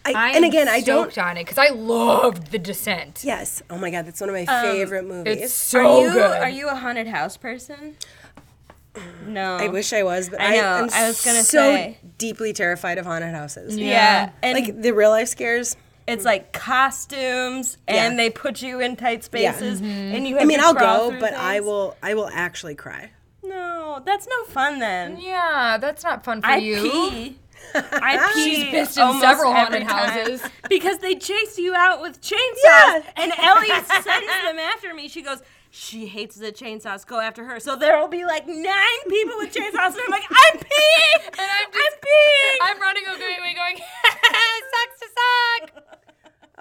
[0.03, 1.11] I, I and again, I don't.
[1.11, 3.22] stoked on it because I loved The Descent.
[3.24, 3.61] Yes.
[3.69, 5.38] Oh my god, that's one of my favorite movies.
[5.38, 6.41] Um, It's so are you good.
[6.41, 7.97] are you a haunted house person?
[9.26, 9.56] No.
[9.56, 11.98] I wish I was, but I I, know, am I was gonna so say.
[12.18, 13.78] deeply terrified of haunted houses.
[13.78, 14.32] Yeah.
[14.44, 15.78] And Like the real life scares.
[16.08, 18.18] it's like costumes and Yeah.
[18.18, 20.26] they put you in tight spaces and mm-hmm.
[20.26, 21.96] you have I mean, to I'll go, through but I will.
[22.04, 23.12] I will actually cry.
[23.44, 25.20] No, that's no fun then.
[25.20, 26.76] Yeah, that's not fun for you.
[26.76, 27.10] I you.
[27.12, 27.38] pee.
[27.76, 28.44] I pee.
[28.56, 30.42] She's pissed in several haunted houses.
[30.70, 32.64] because they chase you out with chainsaws.
[32.64, 33.02] Yeah.
[33.18, 35.08] And Ellie sends them after me.
[35.08, 37.07] She goes, she hates the chainsaws.
[37.07, 37.59] Go after her.
[37.59, 41.26] So there will be like nine people with chainsaws, and I'm like, I'm peeing.
[41.32, 42.57] And I'm I'm just- peeing.
[42.61, 45.84] I'm running away going, going sucks to suck.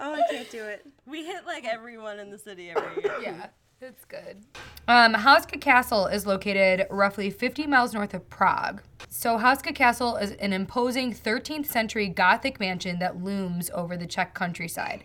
[0.03, 0.83] Oh, I can't do it.
[1.05, 3.17] we hit like everyone in the city every year.
[3.21, 3.45] Yeah,
[3.81, 4.43] it's good.
[4.87, 8.81] Um, Houska Castle is located roughly 50 miles north of Prague.
[9.09, 14.33] So Houska Castle is an imposing 13th century Gothic mansion that looms over the Czech
[14.33, 15.03] countryside.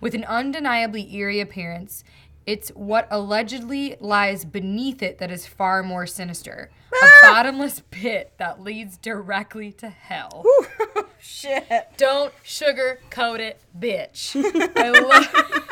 [0.00, 2.02] With an undeniably eerie appearance,
[2.48, 6.70] it's what allegedly lies beneath it that is far more sinister.
[6.90, 10.46] A bottomless pit that leads directly to hell.
[11.20, 11.68] Shit.
[11.98, 14.34] Don't sugarcoat it, bitch.
[14.76, 15.68] I love.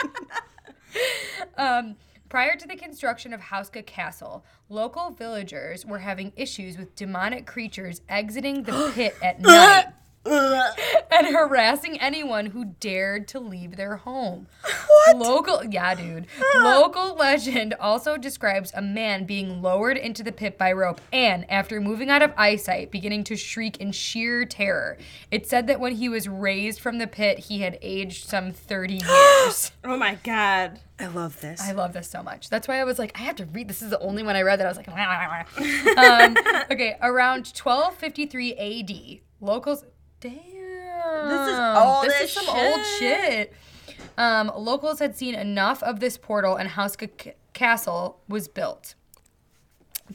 [1.57, 1.97] um,
[2.29, 8.03] prior to the construction of Houska Castle, local villagers were having issues with demonic creatures
[8.07, 9.87] exiting the pit at night
[11.11, 14.47] and harassing anyone who dared to leave their home.
[14.62, 15.18] What?
[15.18, 16.27] Local, yeah, dude.
[16.55, 21.81] Local legend also describes a man being lowered into the pit by rope and, after
[21.81, 24.99] moving out of eyesight, beginning to shriek in sheer terror.
[25.31, 28.95] It said that when he was raised from the pit, he had aged some 30
[29.07, 29.72] years.
[29.85, 30.81] Oh my god.
[30.99, 31.61] I love this.
[31.61, 32.49] I love this so much.
[32.49, 33.68] That's why I was like, I have to read.
[33.68, 34.89] This is the only one I read that I was like,
[35.99, 36.37] um,
[36.70, 36.97] okay.
[37.03, 39.85] Around 1253 A.D., locals.
[40.21, 41.29] Damn.
[41.29, 43.53] This is old This as is some old shit.
[44.19, 48.95] Um, locals had seen enough of this portal, and Houska C- Castle was built.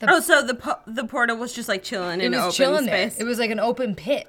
[0.07, 2.85] Oh, so the po- the portal was just like chilling It in was open chilling
[2.85, 3.09] there.
[3.09, 3.19] space.
[3.19, 4.25] It was like an open pit.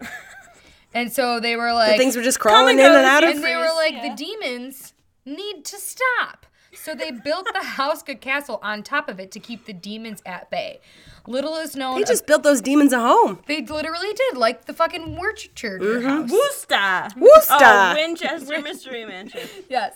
[0.95, 3.29] and so they were the like, things were just crawling in and go, out of
[3.31, 3.37] space.
[3.37, 4.09] and they were like, yeah.
[4.11, 4.93] the demons
[5.25, 6.47] need to stop.
[6.75, 10.51] So they built the Houska Castle on top of it to keep the demons at
[10.51, 10.81] bay.
[11.27, 11.99] Little is known.
[11.99, 13.39] They just built those demons a home.
[13.47, 16.31] They literally did, like the fucking Worcestershire house.
[16.31, 17.13] Woosta.
[17.15, 17.49] Woosta.
[17.51, 19.49] Oh, Winchester Mystery Mansion.
[19.69, 19.95] Yes.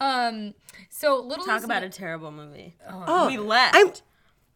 [0.00, 0.54] Um.
[0.90, 2.76] So little Talk is about kno- a terrible movie.
[2.88, 3.76] Oh, we left.
[3.76, 3.92] I'm,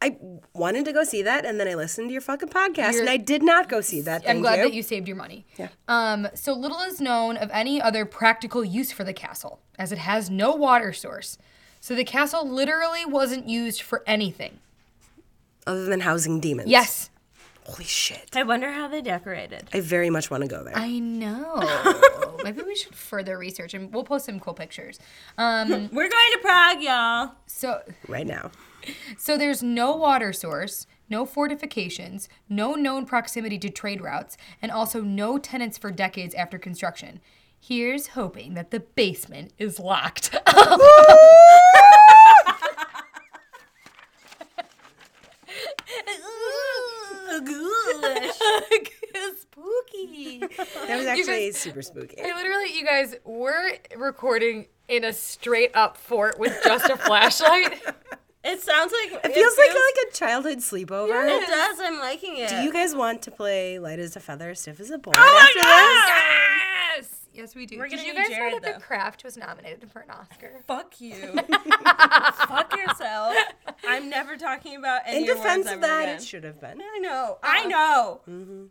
[0.00, 0.16] I
[0.54, 3.10] wanted to go see that, and then I listened to your fucking podcast, You're- and
[3.10, 4.22] I did not go see that.
[4.28, 4.62] I'm glad you.
[4.64, 5.46] that you saved your money.
[5.56, 5.68] Yeah.
[5.88, 6.28] Um.
[6.34, 10.30] So little is known of any other practical use for the castle, as it has
[10.30, 11.38] no water source.
[11.80, 14.58] So the castle literally wasn't used for anything.
[15.68, 16.70] Other than housing demons.
[16.70, 17.10] Yes.
[17.64, 18.34] Holy shit.
[18.34, 19.68] I wonder how they decorated.
[19.74, 20.74] I very much want to go there.
[20.74, 22.38] I know.
[22.44, 24.98] Maybe we should further research, and we'll post some cool pictures.
[25.36, 25.68] Um.
[25.92, 27.32] We're going to Prague, y'all.
[27.44, 28.50] So right now.
[29.18, 35.02] So there's no water source, no fortifications, no known proximity to trade routes, and also
[35.02, 37.20] no tenants for decades after construction.
[37.60, 40.34] Here's hoping that the basement is locked.
[50.06, 50.38] Spooky.
[50.86, 52.20] That was actually super spooky.
[52.22, 57.80] I literally, you guys, we're recording in a straight up fort with just a flashlight.
[58.44, 61.28] It sounds like It feels like like a childhood sleepover.
[61.28, 61.80] it does.
[61.82, 62.48] I'm liking it.
[62.48, 65.38] Do you guys want to play light as a feather, stiff as a board Oh
[65.42, 65.66] after this?
[67.38, 67.48] Yes!
[67.50, 67.78] Yes, we do.
[67.78, 68.78] We're Did gonna you guys Jared, know that though.
[68.78, 70.60] The Craft was nominated for an Oscar?
[70.66, 71.14] Fuck you.
[72.48, 73.34] Fuck yourself.
[73.86, 76.16] I'm never talking about any In defense of that, again.
[76.16, 76.80] it should have been.
[76.82, 77.38] I know.
[77.42, 78.20] I know.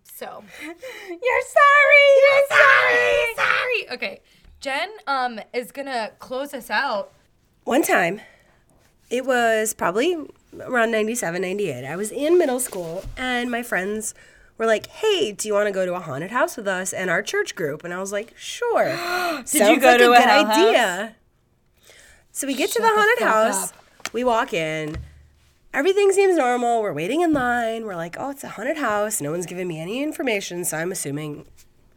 [0.03, 2.07] So, You're sorry.
[2.21, 3.35] You're sorry.
[3.35, 3.89] sorry.
[3.91, 4.21] Okay,
[4.59, 7.11] Jen um is gonna close us out.
[7.63, 8.21] One time,
[9.09, 10.17] it was probably
[10.59, 11.85] around 97, 98.
[11.85, 14.13] I was in middle school, and my friends
[14.57, 17.09] were like, hey, do you want to go to a haunted house with us and
[17.09, 17.83] our church group?
[17.83, 18.85] And I was like, sure.
[19.51, 20.57] Did you go to a hell house?
[20.57, 21.15] idea.
[22.31, 23.73] So we get to the haunted fuck house.
[24.13, 24.97] We walk in.
[25.73, 26.81] Everything seems normal.
[26.81, 27.85] We're waiting in line.
[27.85, 29.21] We're like, oh, it's a haunted house.
[29.21, 31.45] No one's giving me any information, so I'm assuming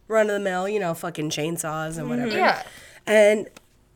[0.08, 2.30] run of the mill, you know, fucking chainsaws and whatever.
[2.30, 2.38] Mm-hmm.
[2.38, 2.62] Yeah.
[3.06, 3.48] And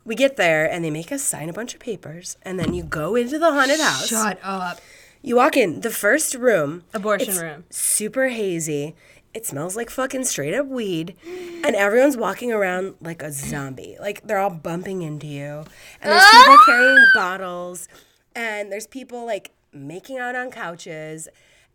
[0.05, 2.83] we get there and they make us sign a bunch of papers and then you
[2.83, 4.09] go into the haunted house.
[4.09, 4.81] Shut up.
[5.25, 6.85] You walk in the first room.
[6.93, 7.65] Abortion it's room.
[7.71, 8.95] Super hazy.
[9.33, 11.17] It smells like fucking straight up weed.
[11.65, 13.97] And everyone's walking around like a zombie.
[13.99, 15.65] Like they're all bumping into you.
[16.03, 16.43] And there's ah!
[16.45, 17.89] people carrying bottles.
[18.37, 21.27] And there's people like making out on couches.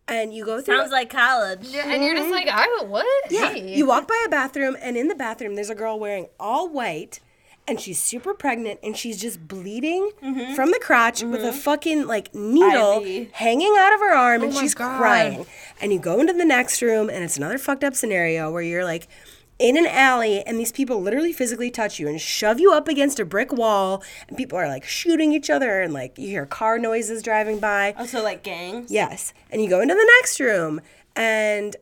[0.06, 1.62] And you go through Sounds like college.
[1.62, 3.04] Yeah, And you're just like, I what?
[3.30, 3.50] yeah.
[3.52, 3.74] Hey.
[3.74, 7.20] You walk by a bathroom, and in the bathroom, there's a girl wearing all white,
[7.66, 10.54] and she's super pregnant, and she's just bleeding mm-hmm.
[10.54, 11.58] from the crotch with a mm-hmm.
[11.58, 13.30] fucking like needle IV.
[13.32, 14.98] hanging out of her arm, oh and she's God.
[14.98, 15.46] crying.
[15.80, 18.84] And you go into the next room, and it's another fucked up scenario where you're
[18.84, 19.08] like.
[19.58, 23.20] In an alley, and these people literally physically touch you and shove you up against
[23.20, 26.78] a brick wall, and people are like shooting each other, and like you hear car
[26.78, 27.92] noises driving by.
[27.98, 28.90] Oh, also, like gangs.
[28.90, 29.34] Yes.
[29.50, 30.80] And you go into the next room
[31.14, 31.76] and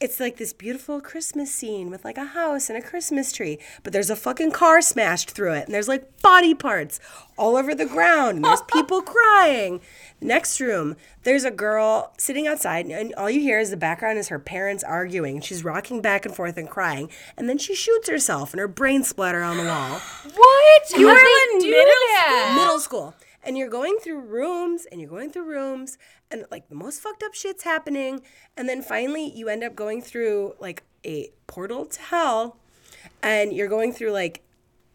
[0.00, 3.92] it's like this beautiful Christmas scene with like a house and a Christmas tree, but
[3.92, 6.98] there's a fucking car smashed through it and there's like body parts
[7.36, 9.80] all over the ground and there's people crying.
[10.18, 14.28] Next room, there's a girl sitting outside and all you hear is the background is
[14.28, 15.42] her parents arguing.
[15.42, 19.04] She's rocking back and forth and crying and then she shoots herself and her brain
[19.04, 19.98] splatter on the wall
[20.34, 20.98] What?
[20.98, 22.54] You were they in middle that?
[22.58, 23.14] middle school.
[23.42, 25.98] And you're going through rooms and you're going through rooms
[26.30, 28.22] and like the most fucked up shit's happening.
[28.56, 32.56] And then finally you end up going through like a portal to hell
[33.22, 34.42] and you're going through like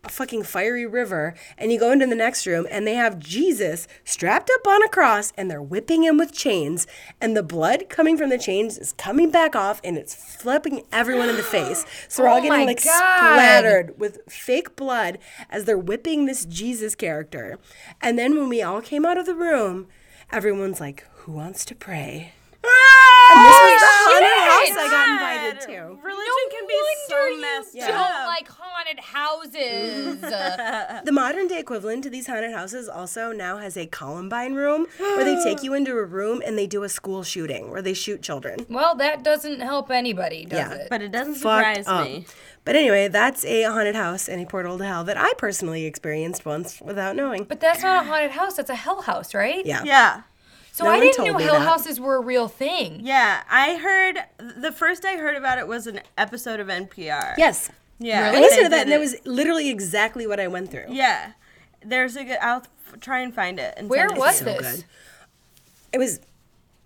[0.06, 3.88] a fucking fiery river and you go into the next room and they have Jesus
[4.04, 6.86] strapped up on a cross and they're whipping him with chains
[7.20, 11.30] and the blood coming from the chains is coming back off and it's flipping everyone
[11.30, 11.86] in the face.
[12.08, 12.92] So we're all Oh getting like God.
[13.36, 15.18] splattered with fake blood
[15.50, 17.58] as they're whipping this Jesus character.
[18.02, 19.88] And then when we all came out of the room,
[20.32, 22.34] everyone's like, "Who wants to pray?"
[22.68, 23.15] Ah!
[23.36, 25.78] This was the haunted house I got invited to.
[26.02, 28.28] Religion can be so messed Don't up.
[28.28, 30.22] like haunted houses.
[31.06, 35.24] The modern day equivalent to these haunted houses also now has a Columbine room where
[35.24, 38.22] they take you into a room and they do a school shooting where they shoot
[38.22, 38.66] children.
[38.70, 40.74] well, that doesn't help anybody, does Yeah.
[40.74, 40.88] it?
[40.90, 42.06] But it doesn't Fucked surprise up.
[42.06, 42.26] me.
[42.64, 46.46] But anyway, that's a haunted house and a portal to hell that I personally experienced
[46.46, 47.44] once without knowing.
[47.44, 48.56] But that's not a haunted house.
[48.56, 49.64] That's a hell house, right?
[49.66, 49.84] Yeah.
[49.84, 50.22] Yeah.
[50.76, 51.62] So No I didn't know hill that.
[51.66, 53.00] houses were a real thing.
[53.02, 54.20] Yeah, I heard
[54.62, 57.36] the first I heard about it was an episode of NPR.
[57.38, 57.70] Yes.
[57.98, 58.26] Yeah.
[58.26, 58.42] I Really?
[58.42, 59.00] listened they to that and it it.
[59.00, 60.88] was literally exactly what I went through.
[60.90, 61.32] Yeah.
[61.82, 62.40] There's a good.
[62.42, 62.58] I'll
[62.92, 63.74] f- try and find it.
[63.78, 64.76] And Where send it was to so this?
[64.76, 64.86] good.
[65.94, 66.20] It was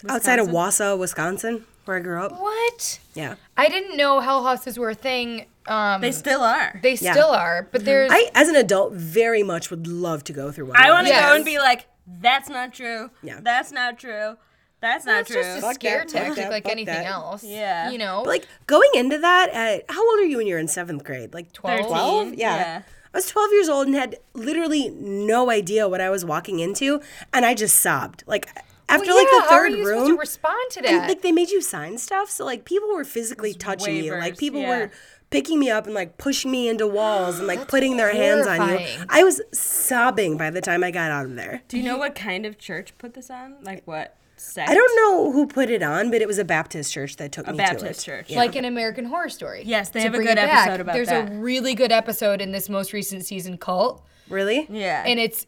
[0.08, 0.86] outside of Wisconsin?
[0.86, 2.40] Wausau, Wisconsin, where I grew up.
[2.40, 3.00] What?
[3.16, 3.36] Yeah.
[3.58, 5.48] I didn't know hell houses were a thing.
[5.66, 6.80] Um, They still are.
[6.84, 7.14] they Yeah.
[7.14, 8.12] still are, but there's.
[8.14, 10.78] I, as an adult, very much would love to go through one.
[10.78, 11.14] I want to.
[11.14, 11.26] Yes.
[11.28, 11.88] go and be like,
[12.22, 13.12] that's not true.
[13.24, 13.40] Yeah.
[13.42, 14.38] That's not true.
[14.82, 15.42] That's not it's true.
[15.42, 17.06] just a Fuck scare that, tactic that, like anything that.
[17.06, 17.44] else.
[17.44, 17.92] Yeah.
[17.92, 18.22] You know?
[18.24, 21.34] But, like going into that at how old are you when you're in seventh grade?
[21.34, 21.88] Like 12?
[21.88, 22.34] 12?
[22.36, 22.56] Yeah.
[22.56, 22.82] Yeah.
[23.14, 27.02] I was 12 years old and had literally no idea what I was walking into,
[27.34, 28.24] and I just sobbed.
[28.28, 28.48] Like
[28.88, 30.92] after Well, like yeah, the how are third you room, supposed to respond to that?
[30.92, 34.14] and like they made you sign stuff, so like people were physically touching you.
[34.14, 34.70] Like people yeah.
[34.70, 34.92] were
[35.30, 38.70] picking me up and like pushing me into walls and like putting their hands on
[38.80, 38.86] you.
[39.10, 41.62] I was sobbing by the time I got out of there.
[41.68, 43.56] Do you know what kind of church put this on?
[43.64, 44.70] Like what sect?
[44.70, 47.48] I don't know who put it on, but it was a Baptist church that took
[47.48, 47.88] A me Baptist to it.
[47.88, 48.30] A Baptist church.
[48.32, 48.38] Yeah.
[48.40, 49.64] like an American Horror Story.
[49.66, 50.94] Yes, they To have a bring good it back, episode about that.
[50.94, 51.32] There's that.
[51.32, 54.66] a really good episode in this most recent season, Cult, Really?
[54.70, 55.04] Yeah.
[55.06, 55.46] and it's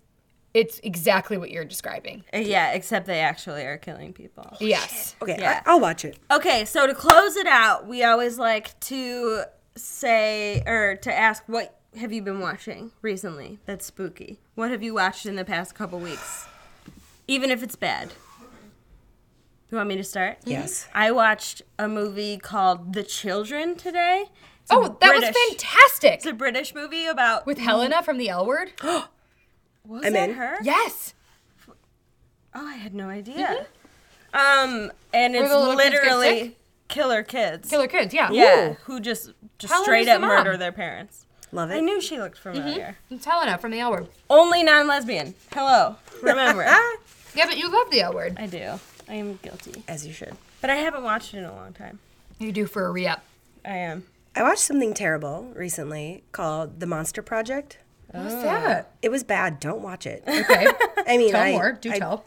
[0.53, 2.25] it's exactly what you're describing.
[2.33, 4.57] Uh, yeah, except they actually are killing people.
[4.59, 5.15] Yes.
[5.21, 5.61] Okay, Yeah.
[5.65, 6.17] I, I'll watch it.
[6.29, 9.43] Okay, so to close it out, we always like to
[9.75, 14.39] say or to ask what have you been watching recently that's spooky?
[14.55, 16.47] What have you watched in the past couple weeks?
[17.27, 18.13] Even if it's bad.
[19.69, 20.39] You want me to start?
[20.43, 20.87] Yes.
[20.93, 24.25] I watched a movie called The Children today.
[24.63, 26.13] It's Oh, that was fantastic.
[26.15, 28.73] It's a British movie about With Helena from the L Word.
[28.83, 30.35] was I'm that in.
[30.35, 30.57] her?
[30.61, 31.13] yes.
[32.53, 33.65] Oh, I had no idea.
[34.33, 36.57] Um, and it's the kids literally sick?
[36.91, 37.69] Killer kids.
[37.69, 38.13] Killer Kids.
[38.13, 38.29] Yeah.
[38.31, 40.29] Yeah, who just just Helena's straight up mom.
[40.29, 41.25] murder their parents.
[41.51, 41.75] Love it.
[41.75, 42.97] I knew she looked familiar.
[43.09, 44.07] It's Helena from the L Word.
[44.29, 45.33] Only non-lesbian.
[45.51, 45.95] Hello.
[46.21, 46.63] Remember.
[47.33, 48.35] Yeah, but you love the L Word.
[48.37, 48.77] I do.
[49.07, 50.35] I am guilty, As you should.
[50.59, 51.99] but I haven't watched it in a long time.
[52.39, 53.23] You do for a re-up.
[53.63, 54.03] I am.
[54.35, 57.77] I watched something terrible recently called The Monster Project.
[58.11, 58.91] What's that?
[59.01, 59.61] It was bad.
[59.61, 60.23] Don't watch it.
[60.27, 60.67] Okay.
[61.07, 61.71] I mean, tell I, more.
[61.79, 62.25] Do I- tell.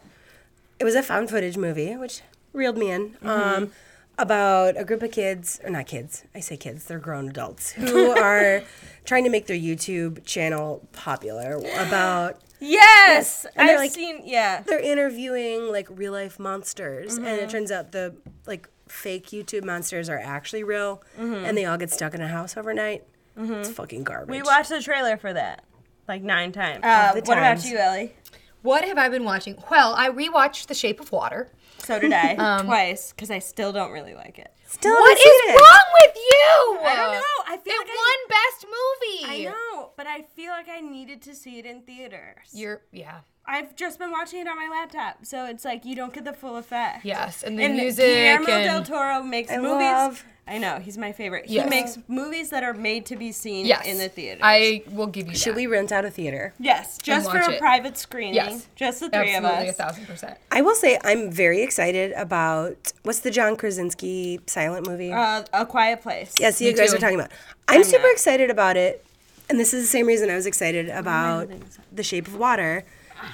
[0.79, 2.23] It was a found footage movie, which
[2.55, 3.11] reeled me in.
[3.23, 3.29] Mm-hmm.
[3.29, 3.73] Um,
[4.19, 6.25] about a group of kids, or not kids.
[6.35, 6.85] I say kids.
[6.85, 8.63] They're grown adults who are
[9.05, 11.57] trying to make their YouTube channel popular.
[11.77, 14.23] About Yes, And they're I've like- seen.
[14.25, 14.63] Yeah.
[14.63, 17.45] they're interviewing like real life monsters, and Mm-hmm.
[17.45, 18.15] it turns out the
[18.47, 21.45] like fake YouTube monsters are actually real, Mm-hmm.
[21.45, 23.05] and they all get stuck in a house overnight.
[23.37, 24.31] It's fucking garbage.
[24.31, 25.65] We watched the trailer for that
[26.07, 26.85] like nine times.
[26.85, 28.15] Uh, the what about you, Ellie?
[28.63, 29.63] What have I been watching?
[29.71, 31.51] Well, I rewatched The Shape of Water.
[31.85, 34.53] So did I um, twice because I still don't really like it.
[34.67, 35.59] Still What haven't is seen it.
[35.61, 36.79] wrong with you?
[36.87, 37.45] I don't know.
[37.47, 39.49] I feel It like I- won Best Movie.
[39.49, 42.49] I know, but I feel like I needed to see it in theaters.
[42.53, 43.21] You're yeah.
[43.47, 46.33] I've just been watching it on my laptop, so it's like you don't get the
[46.33, 47.05] full effect.
[47.05, 49.73] Yes, and the and music Guillermo and del Toro makes I movies.
[49.75, 51.47] love- I know he's my favorite.
[51.49, 51.65] Yes.
[51.65, 54.41] He makes movies that are made to be seen yes, in the theater.
[54.43, 55.57] I will give you Should that.
[55.57, 56.53] we rent out a theater?
[56.59, 57.59] yes, just for a it.
[57.59, 58.35] private screening.
[58.35, 58.69] Yes.
[58.77, 59.75] just the three Absolutely, a of us.
[59.75, 60.39] a thousand percent.
[60.51, 65.13] I will say I'm very excited about what's the John Krasinski silent movie?
[65.13, 66.35] Uh, a Quiet Place.
[66.39, 66.97] yes, you me guys too.
[66.97, 67.31] are talking about.
[67.69, 68.13] I'm, super not.
[68.13, 69.03] excited about it,
[69.49, 71.49] and this is the same reason I was excited about
[71.91, 72.85] The Shape of Water,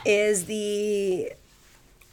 [0.04, 1.32] is the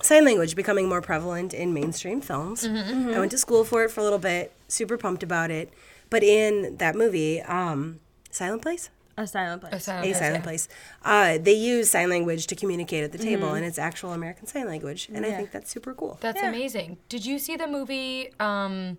[0.02, 2.68] sign language becoming more prevalent in mainstream films.
[2.68, 5.72] Mm-hmm, I went to school for it for a little bit, super pumped about it.
[6.10, 8.00] But in that movie, um,
[8.32, 9.74] Silent Place, A Silent Place.
[9.74, 10.42] A silent a place, silent yeah.
[10.44, 10.70] place,
[11.04, 13.28] uh, they use sign language to communicate at the Mm-hmm.
[13.28, 16.18] table, and it's actual American Sign Language, and I think that's super cool.
[16.22, 16.50] That's Yeah.
[16.50, 16.98] amazing.
[17.10, 18.98] Did you see the movie um,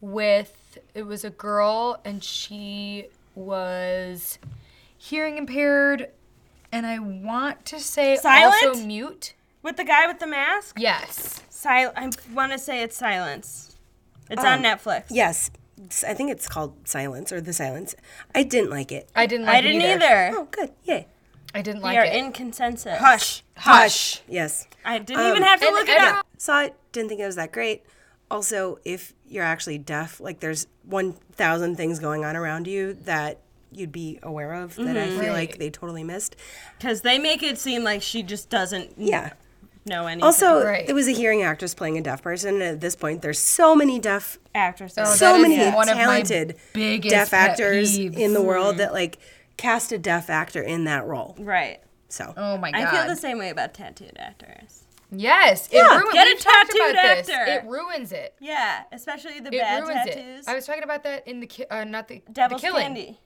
[0.00, 4.38] with it was a girl and she was
[4.96, 6.10] hearing impaired
[6.76, 8.66] and I want to say Silent?
[8.66, 9.34] also mute.
[9.62, 10.76] With the guy with the mask.
[10.78, 11.40] Yes.
[11.50, 13.76] Sil- I want to say it's Silence.
[14.30, 15.04] It's on oh, Netflix.
[15.10, 15.50] Yes,
[16.06, 17.94] I think it's called Silence or The Silence.
[18.34, 19.08] I didn't like it.
[19.14, 20.04] I didn't like I it didn't either.
[20.04, 20.36] either.
[20.36, 21.06] Oh, good, yay.
[21.54, 22.14] I didn't like We are it.
[22.14, 22.98] in consensus.
[22.98, 24.20] Hush, hush.
[24.28, 24.66] Yes.
[24.84, 26.26] I didn't even um, have to and look it every- up.
[26.36, 27.82] Saw it, didn't think it was that great.
[28.30, 33.40] Also, if you're actually deaf, like there's 1,000 things going on around you that
[33.72, 36.36] you'd be aware of that I feel like they totally missed.
[36.78, 39.32] Because they make it seem like she just doesn't Yeah.
[39.84, 40.24] know anything.
[40.24, 40.88] Also, Right.
[40.88, 42.54] it was a hearing actress playing a deaf person.
[42.54, 44.98] And at this point, there's so many deaf, actresses.
[44.98, 48.16] Oh, so many one talented biggest deaf actors peeves.
[48.18, 49.18] in the world that like
[49.56, 51.34] cast a deaf actor in that role.
[51.38, 51.80] right.
[52.08, 52.82] So Oh my god.
[52.82, 54.84] I feel the same way about tattooed actors.
[55.12, 55.66] Yes.
[55.68, 57.28] It Yeah, ruins, get a we've talked tattooed about this.
[57.28, 57.52] actor.
[57.52, 58.34] It ruins it.
[58.40, 60.40] Yeah, especially the It bad ruins tattoos.
[60.46, 60.48] it.
[60.48, 63.20] I was talking about that in the ki- uh, not the Devil's the killing, candy.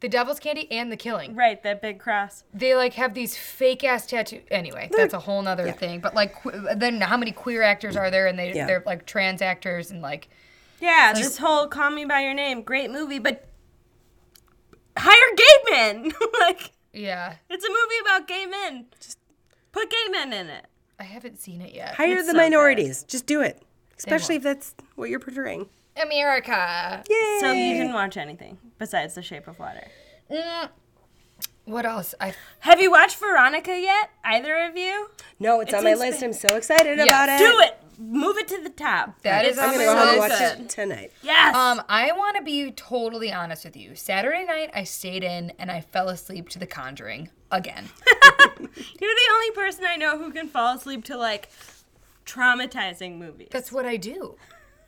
[0.00, 1.34] The devil's candy, and the killing.
[1.34, 2.44] Right, that big cross.
[2.52, 4.42] They like have these fake ass tattoo.
[4.50, 6.00] Anyway, that's a whole nother thing.
[6.00, 8.26] But like, que- then how many queer actors are there?
[8.26, 8.66] And they Yeah.
[8.66, 10.28] they're like trans actors and like
[10.80, 13.48] Yeah, this whole "Call Me by Your Name" great movie, but
[14.98, 16.12] hire gay men.
[16.40, 17.34] like yeah.
[17.48, 18.86] it's a movie about gay men.
[19.00, 19.18] Just
[19.72, 20.66] put gay men in it.
[20.98, 21.94] I haven't seen it yet.
[21.94, 23.02] hire It's the so minorities.
[23.04, 23.62] Just do it,
[23.98, 25.68] especially if that's what you're portraying.
[26.02, 27.02] America.
[27.08, 27.38] Yay!
[27.40, 29.86] So you didn't watch anything besides The Shape of Water.
[30.30, 30.68] Mm.
[31.64, 32.14] What else?
[32.20, 34.10] I Have you watched Veronica yet?
[34.24, 35.08] Either of you?
[35.40, 36.22] no, it's, It's on my in list.
[36.22, 37.08] I'm so excited Yes.
[37.08, 37.38] about it.
[37.38, 37.78] Do it.
[37.98, 39.20] Move it to the top.
[39.22, 41.12] That is I'm on gonna go home and watch it tonight.
[41.22, 41.54] Yes.
[41.56, 43.94] Um, I want to be totally honest with you.
[43.94, 47.88] Saturday night, I stayed in and I fell asleep to The Conjuring again.
[48.60, 51.48] You're the only person I know who can fall asleep to like
[52.26, 53.48] traumatizing movies.
[53.50, 54.36] That's what I do.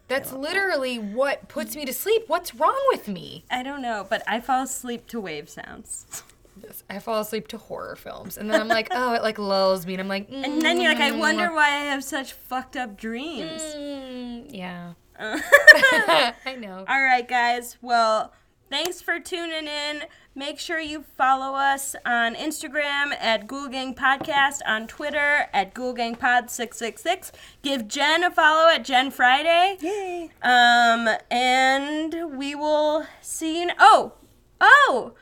[0.09, 2.25] That's literally what puts me to sleep.
[2.29, 3.45] What's wrong with me?
[3.51, 6.23] I don't know, but I fall asleep to wave sounds.
[6.63, 9.87] Yes, I fall asleep to horror films, and then I'm like, oh, it like lulls
[9.87, 12.33] me, and I'm like, mm, And then you're like, I wonder why I have such
[12.33, 13.63] fucked up dreams.
[13.63, 14.95] mm, yeah.
[15.21, 16.85] I know.
[16.89, 17.77] All right, guys.
[17.83, 18.33] Well,
[18.71, 20.05] thanks for tuning in.
[20.35, 25.95] Make sure you follow us on Instagram at Ghoul Gang Podcast, on Twitter at Ghoul
[25.95, 27.33] Gang Pod 666.
[27.63, 29.83] Give Jen a follow at Jen Freitag.
[29.83, 30.31] Yay!
[30.43, 33.71] Um, and we will see you.
[33.79, 34.13] oh,
[34.61, 35.15] oh,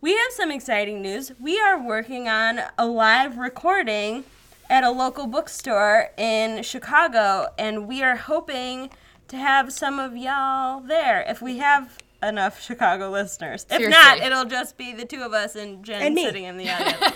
[0.00, 1.32] we have some exciting news.
[1.38, 4.24] We are working on a live recording
[4.70, 8.90] at a local bookstore in Chicago, and we are hoping
[9.28, 13.66] to have some of y'all there if we have enough Chicago listeners.
[13.70, 16.70] If not, it'll just be the two of us and Jen And sitting in the
[16.70, 16.96] audience.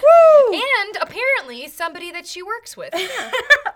[0.49, 2.95] And apparently, somebody that she works with.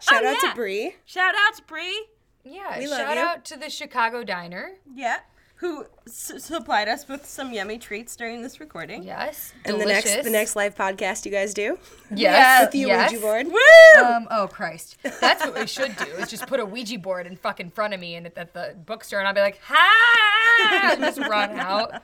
[0.03, 0.49] Oh, shout out yeah.
[0.51, 0.95] to Bree.
[1.05, 2.07] Shout out to Bree.
[2.43, 2.78] Yeah.
[2.78, 3.22] We love shout you.
[3.22, 4.72] out to the Chicago Diner.
[4.95, 5.18] Yeah.
[5.61, 9.02] Who s- supplied us with some yummy treats during this recording.
[9.02, 9.52] Yes.
[9.64, 10.04] And delicious.
[10.04, 11.78] the next the next live podcast you guys do
[12.14, 12.62] Yes.
[12.64, 13.11] with the yes.
[13.12, 13.46] Ouija board.
[13.46, 14.02] Woo!
[14.04, 14.96] Um, oh Christ.
[15.20, 16.04] That's what we should do.
[16.12, 18.74] Is just put a Ouija board in fucking front of me and at, at the
[18.86, 22.02] bookstore and I'll be like, ha and just run out.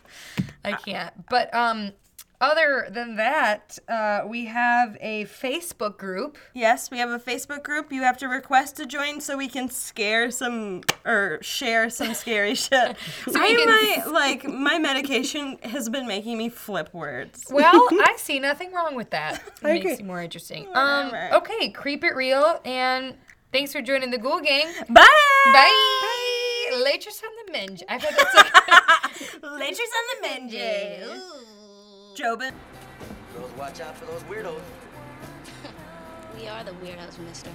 [0.65, 1.15] I can't.
[1.31, 1.93] But um
[2.41, 6.37] other than that, uh, we have a Facebook group.
[6.55, 7.91] Yes, we have a Facebook group.
[7.93, 12.55] You have to request to join so we can scare some or share some scary
[12.67, 12.97] shit.
[13.27, 17.45] we I can- my like my medication has been making me flip words.
[17.51, 19.37] Well, I see nothing wrong with that.
[19.63, 20.69] It I makes you more interesting.
[20.75, 23.15] Um, okay, creep it real and
[23.53, 24.67] thanks for joining the Ghoul Gang.
[24.91, 25.07] Bye.
[25.53, 26.83] Bye.
[26.85, 27.83] Laters on the minge.
[27.89, 31.66] I've had that so Laters on the Menji.
[32.17, 32.53] Jobin.
[33.35, 34.63] Girls, watch out for those weirdos.
[36.35, 37.51] we are the weirdos, mister.